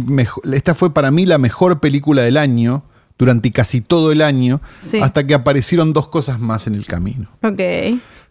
[0.54, 2.84] esta fue para mí la mejor película del año
[3.24, 5.00] durante casi todo el año, Sí.
[5.02, 7.30] hasta que aparecieron dos cosas más en el camino.
[7.42, 7.60] Ok.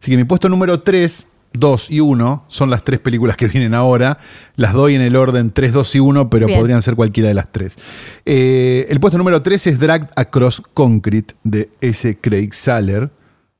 [0.00, 3.72] Así que mi puesto número 3, 2 y 1 son las tres películas que vienen
[3.74, 4.18] ahora.
[4.56, 6.58] Las doy en el orden 3, 2 y 1, pero Bien.
[6.58, 7.78] podrían ser cualquiera de las tres.
[8.24, 12.18] Eh, el puesto número 3 es Dragged Across Concrete de S.
[12.20, 13.10] Craig Saller.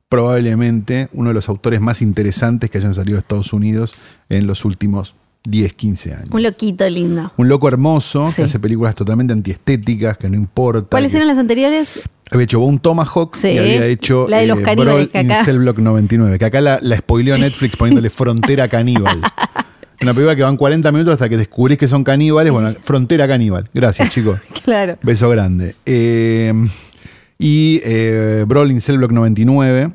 [0.09, 3.93] Probablemente uno de los autores más interesantes que hayan salido de Estados Unidos
[4.28, 5.14] en los últimos
[5.45, 6.28] 10, 15 años.
[6.30, 7.32] Un loquito lindo.
[7.36, 8.36] Un loco hermoso Sí.
[8.36, 10.88] que hace películas totalmente antiestéticas, que no importa.
[10.90, 12.01] ¿Cuáles que- eran las anteriores?
[12.30, 13.49] había hecho un Tomahawk Sí.
[13.49, 16.78] y había hecho La de los caníbales, Brawl acá- Cell Block 99, que acá la,
[16.80, 19.20] la spoileó Netflix poniéndole Frontera Caníbal.
[20.01, 22.51] Una película que van 40 minutos hasta que descubrís que son caníbales.
[22.53, 23.68] Bueno, Frontera Caníbal.
[23.74, 24.40] Gracias, chicos.
[24.64, 24.97] Claro.
[25.03, 25.76] Beso grande.
[25.84, 26.53] Eh,
[27.38, 29.93] y eh, Brawl in Cell Block 99.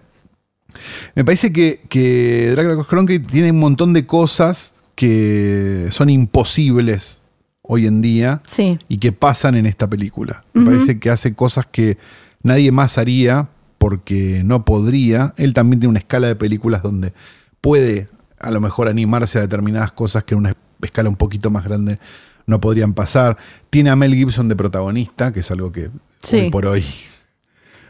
[1.15, 7.21] Me parece que, que Dracula Cross Concrete tiene un montón de cosas que son imposibles
[7.61, 8.79] hoy en día Sí.
[8.89, 10.43] y que pasan en esta película.
[10.53, 11.99] Me parece que hace cosas que
[12.41, 15.35] nadie más haría porque no podría.
[15.37, 17.13] Él también tiene una escala de películas donde
[17.61, 21.63] puede a lo mejor animarse a determinadas cosas que en una escala un poquito más
[21.63, 21.99] grande
[22.47, 23.37] no podrían pasar.
[23.69, 25.91] Tiene a Mel Gibson de protagonista, que es algo que
[26.23, 26.37] Sí.
[26.37, 26.83] hoy por hoy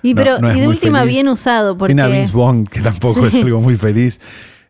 [0.03, 1.13] Y, no- pero, no es y de muy última feliz.
[1.15, 3.37] bien usado, porque Tiene a Vince Vaughn, que tampoco Sí.
[3.39, 4.19] es algo muy feliz.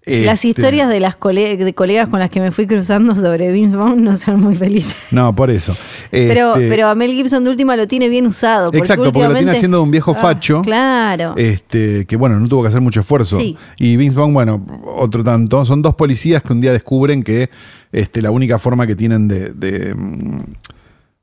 [0.08, 3.52] Las Este, historias de las cole- de colegas con las que me fui cruzando sobre
[3.52, 4.96] Vince Vaughn no son muy felices.
[5.12, 5.76] No, por eso.
[6.12, 8.72] Pero, Este, pero a Mel Gibson de última lo tiene bien usado.
[8.74, 10.62] Exacto, porque lo tiene haciendo de un viejo Ah, facho.
[10.62, 11.34] claro.
[11.38, 13.38] Este, que bueno, no tuvo que hacer mucho esfuerzo.
[13.40, 13.58] Sí.
[13.78, 14.66] Y Vince Vaughn, bueno,
[14.98, 15.66] otro tanto.
[15.66, 17.50] Son dos policías que un día descubren que
[17.92, 20.40] este, la única forma que tienen de, de, mm,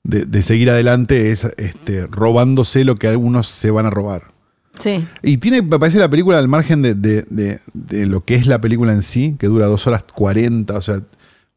[0.02, 4.33] de- de seguir adelante es este, robándose lo que algunos se van a robar.
[4.78, 5.04] Sí.
[5.22, 7.24] Y tiene, me parece la película al margen de, de-
[7.72, 10.96] de- lo que es la película en sí, que dura dos horas 40, o sea,
[10.96, 11.04] un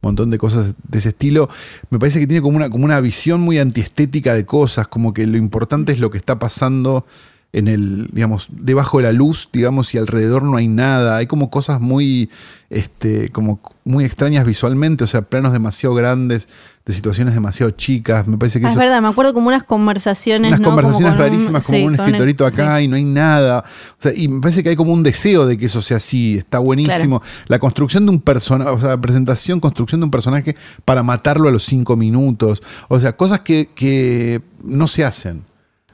[0.02, 1.50] montón de cosas de ese estilo.
[1.90, 5.26] Me parece que tiene como una, como una visión muy antiestética de cosas, como que
[5.28, 7.06] lo importante es lo que está pasando
[7.54, 11.18] en el, digamos, debajo de la luz, digamos, y alrededor no hay nada.
[11.18, 12.30] Hay como cosas muy,
[12.70, 16.48] este, como muy extrañas visualmente, o sea, planos demasiado grandes,
[16.86, 18.28] de situaciones demasiado chicas.
[18.28, 20.50] Me parece que Ah, es verdad, me acuerdo como unas conversaciones.
[20.50, 20.66] unas ¿no?
[20.66, 22.84] Como conversaciones con un- rarísimas, como sí, un con el- escritorito acá sí.
[22.84, 23.64] y no hay nada.
[24.00, 26.38] O sea, y me parece que hay como un deseo de que eso sea así,
[26.38, 27.22] está buenísimo.
[27.48, 31.48] La construcción de un personaje, o sea, la presentación, construcción de un personaje para matarlo
[31.48, 32.62] a los cinco minutos.
[32.90, 35.44] O sea, cosas que, que no se hacen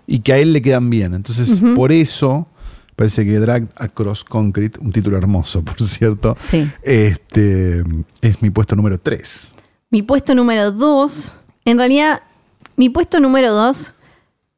[0.08, 1.14] y que a él le quedan bien.
[1.14, 2.47] Entonces, por eso
[2.95, 6.70] parece que Drag Across Concrete, un título hermoso, por cierto, Sí.
[6.84, 7.84] este,
[8.22, 9.54] es mi puesto número 3.
[9.89, 12.22] Mi puesto número dos, en realidad,
[12.76, 13.93] mi puesto número dos,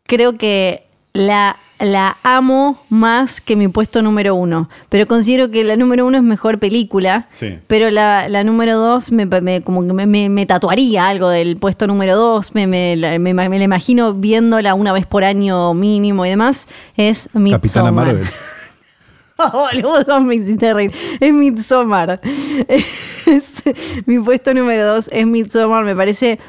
[0.06, 0.85] creo que
[1.16, 4.70] la, la amo más que mi puesto número uno.
[4.90, 7.28] Pero considero que la número uno es mejor película.
[7.32, 7.58] Sí.
[7.68, 11.58] Pero la, la número dos me, me- como que me, me- me tatuaría algo del
[11.58, 12.54] puesto número dos.
[12.54, 16.68] Me, me, la- me- me la imagino viéndola una vez por año mínimo y demás.
[16.96, 17.60] Es Midsommar.
[17.62, 18.28] Capitana Marvel.
[19.38, 20.94] Oh, boludo, me hiciste reír.
[21.20, 22.22] Es Midsommar.
[23.26, 23.64] Es-
[24.06, 25.84] mi puesto número dos es Midsommar.
[25.84, 26.40] Me parece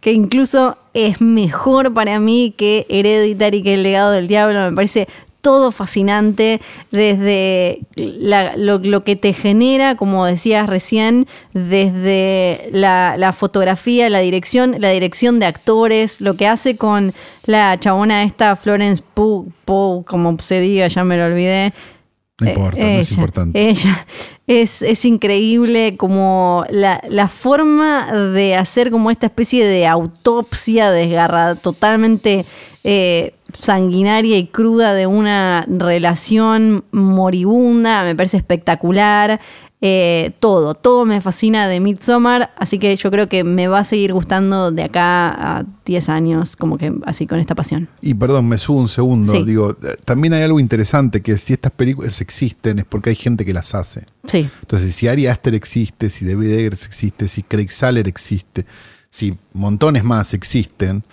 [0.00, 4.58] que incluso es mejor para mí que Hereditary, que El legado del diablo.
[4.70, 5.08] Me parece
[5.40, 6.58] todo fascinante
[6.90, 14.20] desde la- lo, lo que te genera, como decías recién, desde la, la fotografía, la
[14.20, 17.12] dirección, la dirección de actores, lo que hace con
[17.44, 21.74] la chabona esta, Florence Pugh, Pugh, como se diga, ya me lo olvidé.
[22.40, 23.68] No importa, no es importante.
[23.68, 24.06] Ella
[24.46, 31.54] es, es increíble como la, la forma de hacer como esta especie de autopsia desgarrada,
[31.54, 32.44] totalmente
[32.82, 39.40] eh, sanguinaria y cruda de una relación moribunda, me parece espectacular.
[39.86, 43.84] Eh, todo, todo me fascina de Midsommar, así que yo creo que me va a
[43.84, 47.90] seguir gustando de acá a 10 años, como que así con esta pasión.
[48.00, 49.30] Y perdón, me subo un segundo.
[49.30, 49.44] Sí.
[49.44, 53.44] Digo, eh, también hay algo interesante que si estas películas existen es porque hay gente
[53.44, 54.06] que las hace.
[54.26, 58.64] Sí, Entonces, si Ari Aster existe, si David Eggers existe, si Craig Saller existe,
[59.10, 61.04] si montones más existen,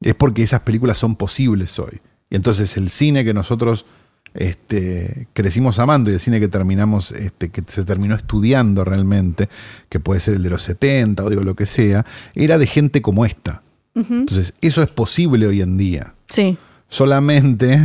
[0.00, 2.00] es porque esas películas son posibles hoy.
[2.30, 3.86] Y entonces el cine que nosotros
[4.34, 9.48] este, crecimos amando y el cine que terminamos, este, que se terminó estudiando realmente,
[9.88, 12.04] que puede ser el de los 70 o digo lo que sea,
[12.34, 13.62] era de gente como esta.
[13.94, 16.14] Entonces, eso es posible hoy en día.
[16.28, 16.58] sí.
[16.88, 17.80] Solamente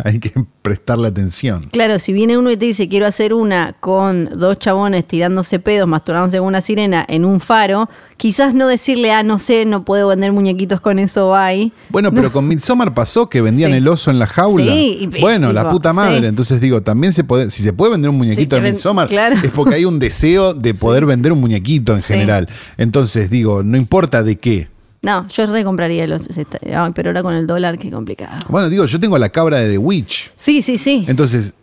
[0.04, 0.32] hay que
[0.62, 1.68] prestarle atención.
[1.72, 5.88] Claro, si viene uno y te dice quiero hacer una con dos chabones tirándose pedos,
[5.88, 10.08] masturbándose con una sirena en un faro, quizás no decirle, ah, no sé, no puedo
[10.08, 11.72] vender muñequitos con eso, bye.
[11.88, 13.76] Bueno, pero con Midsommar pasó que vendían Sí.
[13.78, 14.72] el oso en la jaula.
[14.72, 16.20] Sí, y- bueno, la puta madre.
[16.20, 16.26] sí.
[16.26, 19.36] Entonces digo, también se puede, si se puede vender un muñequito ven- Midsommar, claro.
[19.42, 22.48] es porque hay un deseo de poder vender un muñequito en general.
[22.76, 24.68] Entonces digo, no importa de qué.
[25.02, 26.28] No, yo recompraría los.
[26.36, 28.38] Ay, pero ahora con el dólar, qué complicado.
[28.48, 30.30] Bueno, digo, yo tengo la cabra de The Witch.
[30.36, 31.04] Sí, sí, sí.
[31.08, 31.54] Entonces,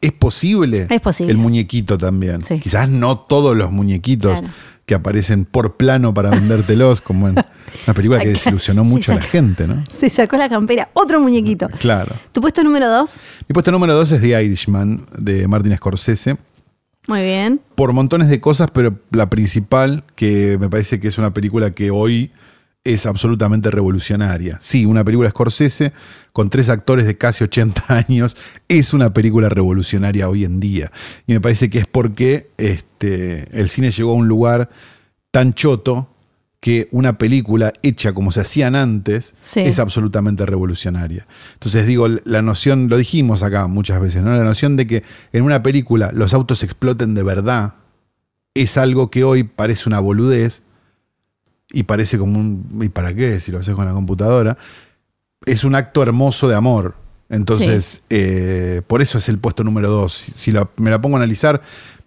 [0.00, 0.86] ¿es posible?
[0.90, 1.30] Es posible.
[1.32, 2.42] El muñequito también.
[2.42, 2.58] Sí.
[2.58, 4.52] Quizás no todos los muñequitos Claro.
[4.86, 7.36] que aparecen por plano para vendértelos, como en
[7.86, 9.84] una película que desilusionó mucho a la gente, ¿no?
[10.00, 10.90] Se sacó la campera.
[10.94, 11.68] Otro muñequito.
[11.78, 12.12] Claro.
[12.32, 13.20] ¿Tu puesto número dos?
[13.48, 16.36] Mi puesto número dos es The Irishman, de Martin Scorsese.
[17.08, 17.60] Muy bien.
[17.74, 21.90] por montones de cosas, pero la principal, que me parece que es una película que
[21.90, 22.30] hoy
[22.84, 24.58] es absolutamente revolucionaria.
[24.60, 25.92] Sí, una película Scorsese
[26.32, 28.36] con tres actores de casi 80 años
[28.68, 30.90] es una película revolucionaria hoy en día.
[31.26, 34.70] Y me parece que es porque este, el cine llegó a un lugar
[35.30, 36.11] tan choto
[36.62, 39.58] que una película hecha como se hacían antes Sí.
[39.60, 41.26] es absolutamente revolucionaria.
[41.54, 44.30] Entonces digo, la noción, lo dijimos acá muchas veces, ¿no?
[44.36, 45.02] La noción de que
[45.32, 47.74] en una película los autos exploten de verdad
[48.54, 50.62] es algo que hoy parece una boludez
[51.72, 53.40] y parece como un ¿y para qué?
[53.40, 54.56] si lo haces con la computadora?
[55.44, 56.94] Es un acto hermoso de amor.
[57.28, 60.14] Entonces, eh, por eso es el puesto número dos.
[60.14, 61.60] Si, si la- me la pongo a analizar,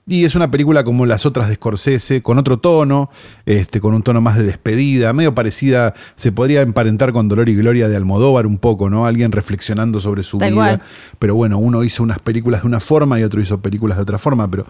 [0.07, 3.09] y es una película como las otras de Scorsese, con otro tono,
[3.45, 7.55] este, con un tono más de despedida, medio parecida, se podría emparentar con Dolor y
[7.55, 9.07] Gloria de Almodóvar un poco, ¿no?
[9.07, 10.63] Alguien reflexionando sobre su Tal vida.
[10.77, 10.81] cual.
[11.17, 14.19] Pero bueno, uno hizo unas películas de una forma y otro hizo películas de otra
[14.19, 14.67] forma, pero,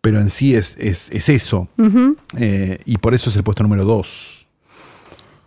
[0.00, 1.68] pero en sí es, es, es eso.
[2.38, 4.37] Eh, y por eso es el puesto número dos.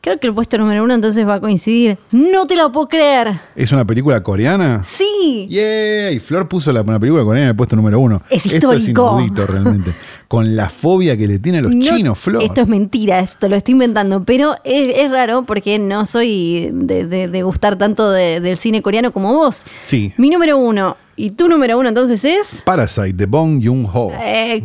[0.04, 1.96] Creo que el puesto número uno entonces va a coincidir.
[2.12, 3.40] ¡No te lo puedo creer!
[3.56, 4.84] ¿Es una película coreana?
[4.84, 5.46] ¡Sí!
[5.48, 6.16] ¡Yay!
[6.16, 8.20] Y Flor puso la, una película coreana en el puesto número uno.
[8.28, 9.12] Es Esto es histórico.
[9.20, 9.94] inaudito realmente.
[10.28, 12.42] Con la fobia que le tienen los No, chinos, Flor.
[12.42, 17.06] Esto es mentira, esto lo estoy inventando, pero es, es raro porque no soy de,
[17.06, 19.64] de- de gustar tanto de- del cine coreano como vos.
[19.84, 20.14] Sí.
[20.18, 22.64] Mi número uno y tu número uno entonces es...
[22.66, 24.12] Parasite de Bong Joon-ho.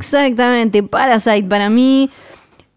[0.01, 2.09] Exactamente, Parasite para mí,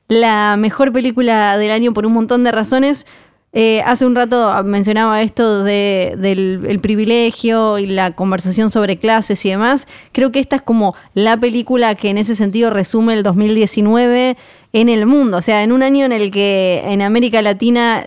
[0.10, 3.06] la mejor película del año por un montón de razones.
[3.52, 9.44] Eh, hace un rato mencionaba esto de- del el privilegio y la conversación sobre clases
[9.46, 9.88] y demás.
[10.12, 14.38] Creo que esta es como la película que en ese sentido resume el 2019
[14.72, 15.38] en el mundo.
[15.38, 18.04] O sea, en un año en el que en América Latina,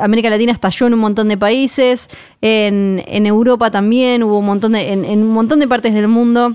[0.00, 2.08] América Latina estalló en un montón de países,
[2.40, 6.06] en, en Europa también, hubo un montón de, en- en un montón de partes del
[6.06, 6.54] mundo.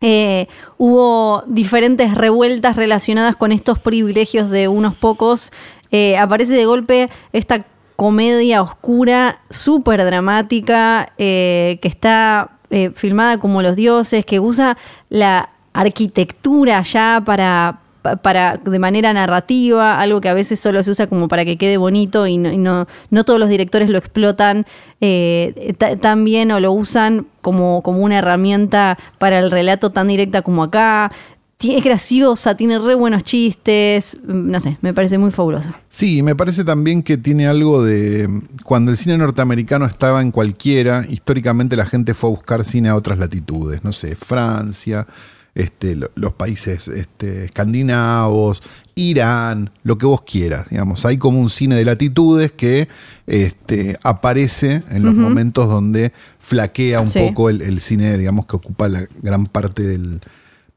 [0.00, 0.46] Eh,
[0.76, 5.50] hubo diferentes revueltas relacionadas con estos privilegios de unos pocos.
[5.90, 7.64] Eh, aparece de golpe esta
[7.96, 12.50] comedia oscura, súper dramática, eh, que está
[12.94, 14.76] filmada como los dioses, que usa
[15.08, 20.90] la arquitectura ya para, pa- para de manera narrativa, algo que a veces solo se
[20.90, 24.64] usa como para que quede bonito y no, no, todos los directores lo explotan
[25.00, 30.08] eh, ta- tan bien o lo usan como, como una herramienta para el relato tan
[30.08, 31.10] directa como acá.
[31.60, 35.74] Es graciosa, tiene re buenos chistes, mm, no sé, me parece muy fabulosa.
[35.88, 38.28] Sí, me parece también que tiene algo de.
[38.62, 42.94] Cuando el cine norteamericano estaba en cualquiera, históricamente la gente fue a buscar cine a
[42.94, 43.82] otras latitudes.
[43.82, 45.04] No sé, Francia,
[45.58, 48.62] este, lo- los países este, escandinavos,
[48.94, 50.68] Irán, lo que vos quieras.
[50.70, 52.88] Digamos, hay como un cine de latitudes que
[53.26, 57.18] este, aparece en los momentos donde flaquea un Sí.
[57.20, 60.20] poco el, el cine, digamos, que ocupa la gran parte del,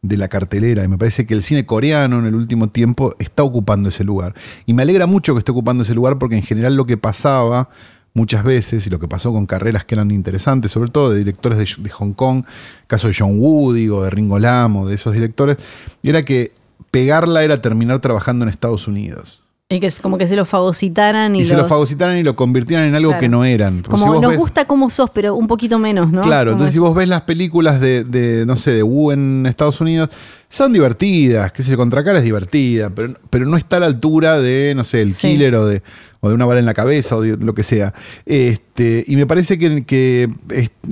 [0.02, 0.84] de la cartelera.
[0.84, 4.36] Y me parece que el cine coreano en el último tiempo está ocupando ese lugar.
[4.66, 7.70] Y me alegra mucho que esté ocupando ese lugar porque en general lo que pasaba
[8.14, 11.78] muchas veces, y lo que pasó con carreras que eran interesantes, sobre todo de directores
[11.82, 12.46] de, Hong Kong,
[12.88, 15.58] caso de John Woo, digo, de Ringo Lam o de esos directores,
[16.04, 16.52] era que
[16.92, 19.41] pegarla era terminar trabajando en Estados Unidos.
[19.74, 22.24] Y que es como que se lo fagocitaran y, Y, se lo los- fagocitaran y
[22.24, 23.22] lo convirtieran en algo Claro.
[23.22, 23.78] que no eran.
[23.84, 26.22] Porque Como si nos ves- gusta cómo sos, pero un poquito menos, ¿no?
[26.22, 29.46] Claro, Como entonces si vos ves las películas de, de, no sé, de Wu en
[29.46, 30.10] Estados Unidos,
[30.50, 34.42] son divertidas, qué sé yo, Contracara es divertida, pero, pero no está a la altura
[34.42, 35.30] de, no sé, el Sí.
[35.30, 35.82] killer o de,
[36.20, 37.94] o de una bala en la cabeza o de lo que sea.
[38.26, 40.30] Este, y me parece que, que,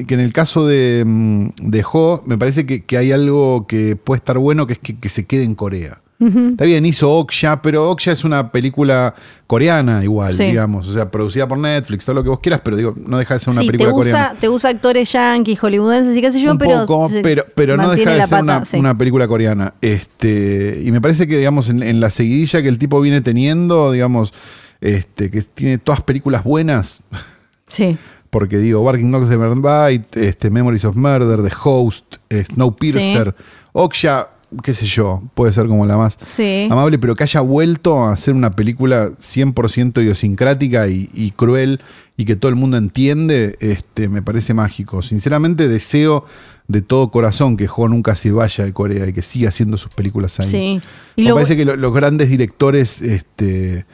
[0.07, 3.97] que en el caso de, mm, de Ho, me parece que, que hay algo que
[3.97, 5.99] puede estar bueno, que es que, que se quede en Corea.
[6.20, 9.15] Está bien, hizo Okja, pero Okja es una película
[9.47, 10.43] coreana igual, Sí.
[10.47, 10.86] digamos.
[10.89, 13.39] O sea, producida por Netflix, todo lo que vos quieras, pero digo, no deja de
[13.39, 14.30] ser una sí, te película coreana.
[14.32, 17.78] usa, te usa actores yankees, hollywoodenses y qué sé yo, un pero, poco, pero, pero
[17.78, 18.78] no deja de ser pata, una, sí.
[18.78, 19.74] una película coreana.
[19.82, 23.91] Este, y me parece que, digamos, en, en la seguidilla que el tipo viene teniendo,
[23.93, 24.34] digamos,
[24.82, 26.99] este, que tiene todas películas buenas,
[27.70, 27.97] Sí.
[28.30, 33.36] porque digo, Barking Dogs de Bite, este, Memories of Murder, The Host, eh, Snowpiercer,
[33.72, 34.30] Okja,
[34.63, 36.67] qué sé yo, puede ser como la más Sí.
[36.71, 41.81] amable, pero que haya vuelto a hacer una película 100% idiosincrática y, y cruel
[42.17, 45.01] y que todo el mundo entiende, este, me parece mágico.
[45.01, 46.25] Sinceramente deseo
[46.67, 49.91] de todo corazón que Jo nunca se vaya de Corea y que siga haciendo sus
[49.93, 50.47] películas ahí.
[50.49, 50.81] Sí.
[51.15, 53.85] Y Me lo- parece que lo- los grandes directores este,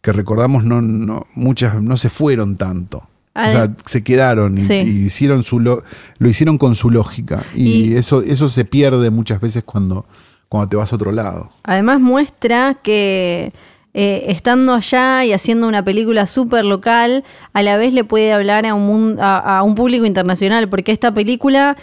[0.00, 3.08] que recordamos no, no, muchas no se fueron tanto.
[3.38, 4.74] Ah, o sea, se quedaron y, sí.
[4.74, 5.82] y hicieron su lo,
[6.18, 7.44] lo hicieron con su lógica.
[7.54, 10.06] Y, Y- eso, eso se pierde muchas veces cuando,
[10.48, 11.50] cuando te vas a otro lado.
[11.64, 13.52] Además muestra que
[13.94, 18.64] eh, estando allá y haciendo una película súper local, a la vez le puede hablar
[18.66, 21.76] a un, mun- a, a un público internacional, porque esta película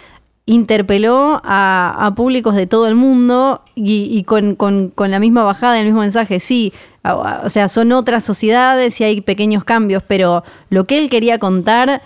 [0.46, 5.44] interpeló a, a públicos de todo el mundo y, y con, con- con la misma
[5.44, 6.40] bajada, el mismo mensaje.
[6.40, 6.74] Sí,
[7.04, 12.02] o sea, son otras sociedades y hay pequeños cambios, pero lo que él quería contar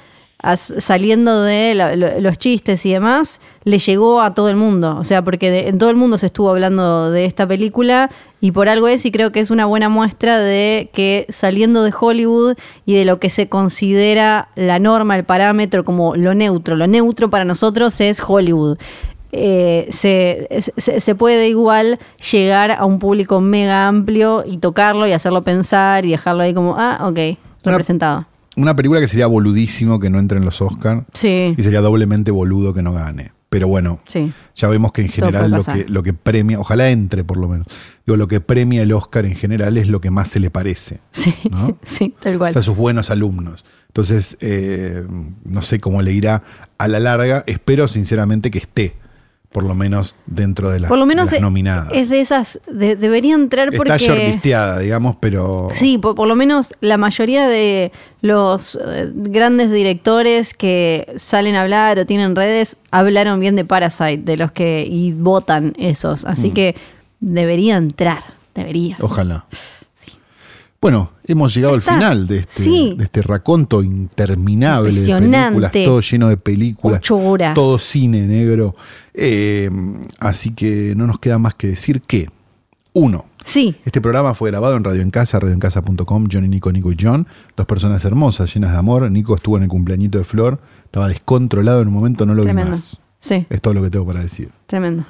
[0.56, 1.74] saliendo de
[2.20, 4.98] los chistes y demás, le llegó a todo el mundo.
[4.98, 8.70] O sea, porque en todo el mundo se estuvo hablando de esta película y por
[8.70, 12.94] algo es, y creo que es una buena muestra de que saliendo de Hollywood y
[12.94, 17.46] de lo que se considera la norma, el parámetro como lo neutro, lo neutro para
[17.46, 18.78] nosotros es Hollywood.
[19.32, 20.48] Eh, se,
[20.78, 22.00] se- se puede igual
[22.32, 26.76] llegar a un público mega amplio y tocarlo y hacerlo pensar y dejarlo ahí como,
[26.78, 28.26] ah, ok, representado.
[28.56, 32.32] Una película que sería boludísimo que no entre en los Oscars Sí, y sería doblemente
[32.32, 33.32] boludo que no gane.
[33.50, 34.32] Pero bueno, sí.
[34.56, 37.66] ya vemos que en general lo que, lo que premia, ojalá entre por lo menos,
[38.06, 41.00] digo, lo que premia el Oscar en general es lo que más se le parece.
[41.12, 41.78] Sí, ¿no?
[41.86, 42.50] sí, tal cual.
[42.50, 43.64] O sea, sus buenos alumnos.
[43.88, 45.06] Entonces, eh,
[45.46, 46.44] no sé cómo le irá
[46.78, 47.44] a la larga.
[47.48, 48.96] Espero sinceramente que esté,
[49.52, 51.90] por lo menos dentro de las, Por lo menos las nominadas.
[51.94, 53.94] es de esas, de- debería entrar porque...
[53.94, 55.70] Está shortlisteada, digamos, pero...
[55.74, 57.92] Sí, por, por lo menos la mayoría de
[58.22, 64.18] los eh, grandes directores que salen a hablar o tienen redes hablaron bien de Parasite,
[64.18, 66.24] de los que y votan esos.
[66.26, 66.28] Mm.
[66.28, 66.76] Así que
[67.20, 68.24] debería entrar,
[68.54, 68.98] debería.
[69.00, 69.46] Ojalá.
[70.80, 72.96] Bueno, hemos llegado al final de este, Sí.
[72.98, 77.54] de este raconto interminable de películas, todo lleno de películas, Ocho horas.
[77.56, 78.76] todo cine negro.
[79.14, 79.70] Eh,
[80.20, 82.30] así que no nos queda más que decir que,
[82.94, 83.78] uno, Sí.
[83.86, 87.26] Este programa fue grabado en Radio en Casa, radioencasa.com, Johnny, Nico, Nico y John.
[87.56, 89.10] Dos personas hermosas, llenas de amor.
[89.10, 92.72] Nico estuvo en el cumpleañito de Flor, estaba descontrolado en un momento, no lo Tremendo.
[92.72, 92.98] vi más.
[93.20, 94.52] Sí, Es todo lo que tengo para decir.
[94.68, 95.06] tremendo.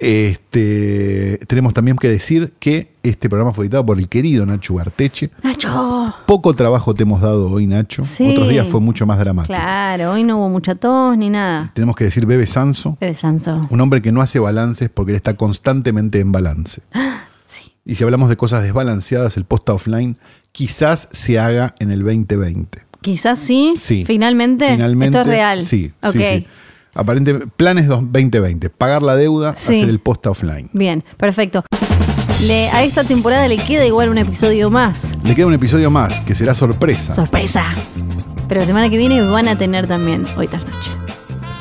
[0.00, 5.30] Este, tenemos también que decir que este programa fue editado por el querido Nacho Garteche.
[5.42, 6.14] Nacho.
[6.26, 8.02] Poco trabajo te hemos dado hoy, Nacho.
[8.02, 8.30] Sí.
[8.30, 9.52] Otros días fue mucho más dramático.
[9.54, 11.70] Claro, hoy no hubo mucha tos ni nada.
[11.74, 13.66] Tenemos que decir Bebe Sanso, Bebe Sanso.
[13.70, 16.82] un hombre que no hace balances porque él está constantemente en balance.
[17.44, 17.72] Sí.
[17.84, 20.16] Y si hablamos de cosas desbalanceadas, el post offline
[20.52, 22.84] quizás se haga en el 2020.
[23.00, 23.74] Quizás sí.
[23.76, 24.04] Sí.
[24.06, 24.68] Finalmente.
[24.70, 25.18] Finalmente.
[25.18, 25.64] Esto es real.
[25.64, 26.12] Sí, Ok.
[26.12, 26.46] sí, sí.
[26.94, 28.70] Aparentemente, planes dos- 2020.
[28.70, 29.74] Pagar la deuda, Sí.
[29.76, 30.70] hacer el post offline.
[30.72, 31.64] Bien, perfecto.
[32.42, 35.00] Le- a esta temporada le queda igual un episodio más.
[35.24, 37.14] Le queda un episodio más, que será sorpresa.
[37.14, 37.66] Sorpresa.
[38.48, 40.90] Pero la semana que viene van a tener también hoy tras noche.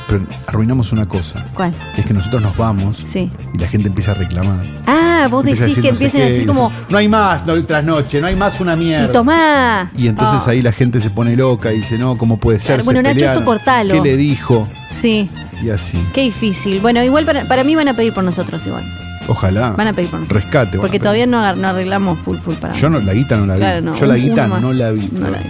[0.09, 1.71] Pero arruinamos una cosa, ¿Cuál?
[1.93, 3.29] que es que nosotros nos vamos Sí.
[3.53, 4.57] y la gente empieza a reclamar.
[4.87, 6.71] Ah, vos Empieza decís que empiecen qué, a decir y como.
[6.89, 9.05] No hay más, no, tras noche, no hay más una mierda.
[9.05, 9.91] Y tomá.
[9.95, 12.77] Y entonces Ah, ahí la gente se pone loca y dice, no, ¿cómo puede ser?
[12.77, 13.93] Claro, bueno, Nacho, esto cortalo.
[13.93, 14.67] ¿Qué le dijo?
[14.89, 15.29] Sí,
[15.63, 16.03] Y así.
[16.11, 16.79] qué difícil.
[16.81, 18.83] Bueno, igual para, para mí van a pedir por nosotros igual.
[19.27, 19.73] Ojalá.
[19.77, 20.41] Van a pedir por nosotros.
[20.43, 20.79] Rescate.
[20.79, 23.59] Porque todavía no, arreglamos full full para Yo no, la guita no la vi.
[23.59, 25.07] Claro, no, Yo la guita no la vi.
[25.13, 25.49] No la vi.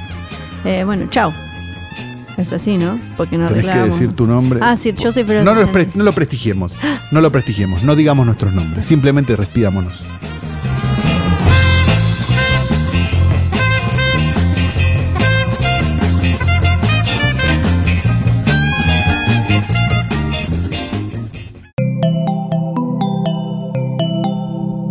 [0.65, 1.31] Eh, bueno, chao.
[2.39, 2.97] Es así, ¿no?
[3.17, 4.61] Porque no Tenés que decir tu nombre.
[4.63, 6.71] Ah, sí, yo soy Flor No, lo no lo prestigiemos.
[7.11, 7.83] No lo prestigiemos.
[7.83, 8.85] No digamos nuestros nombres.
[8.85, 9.93] Simplemente respidámonos.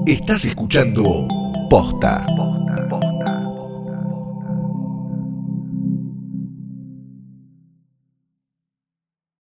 [0.06, 1.26] Estás escuchando
[1.70, 2.26] Posta.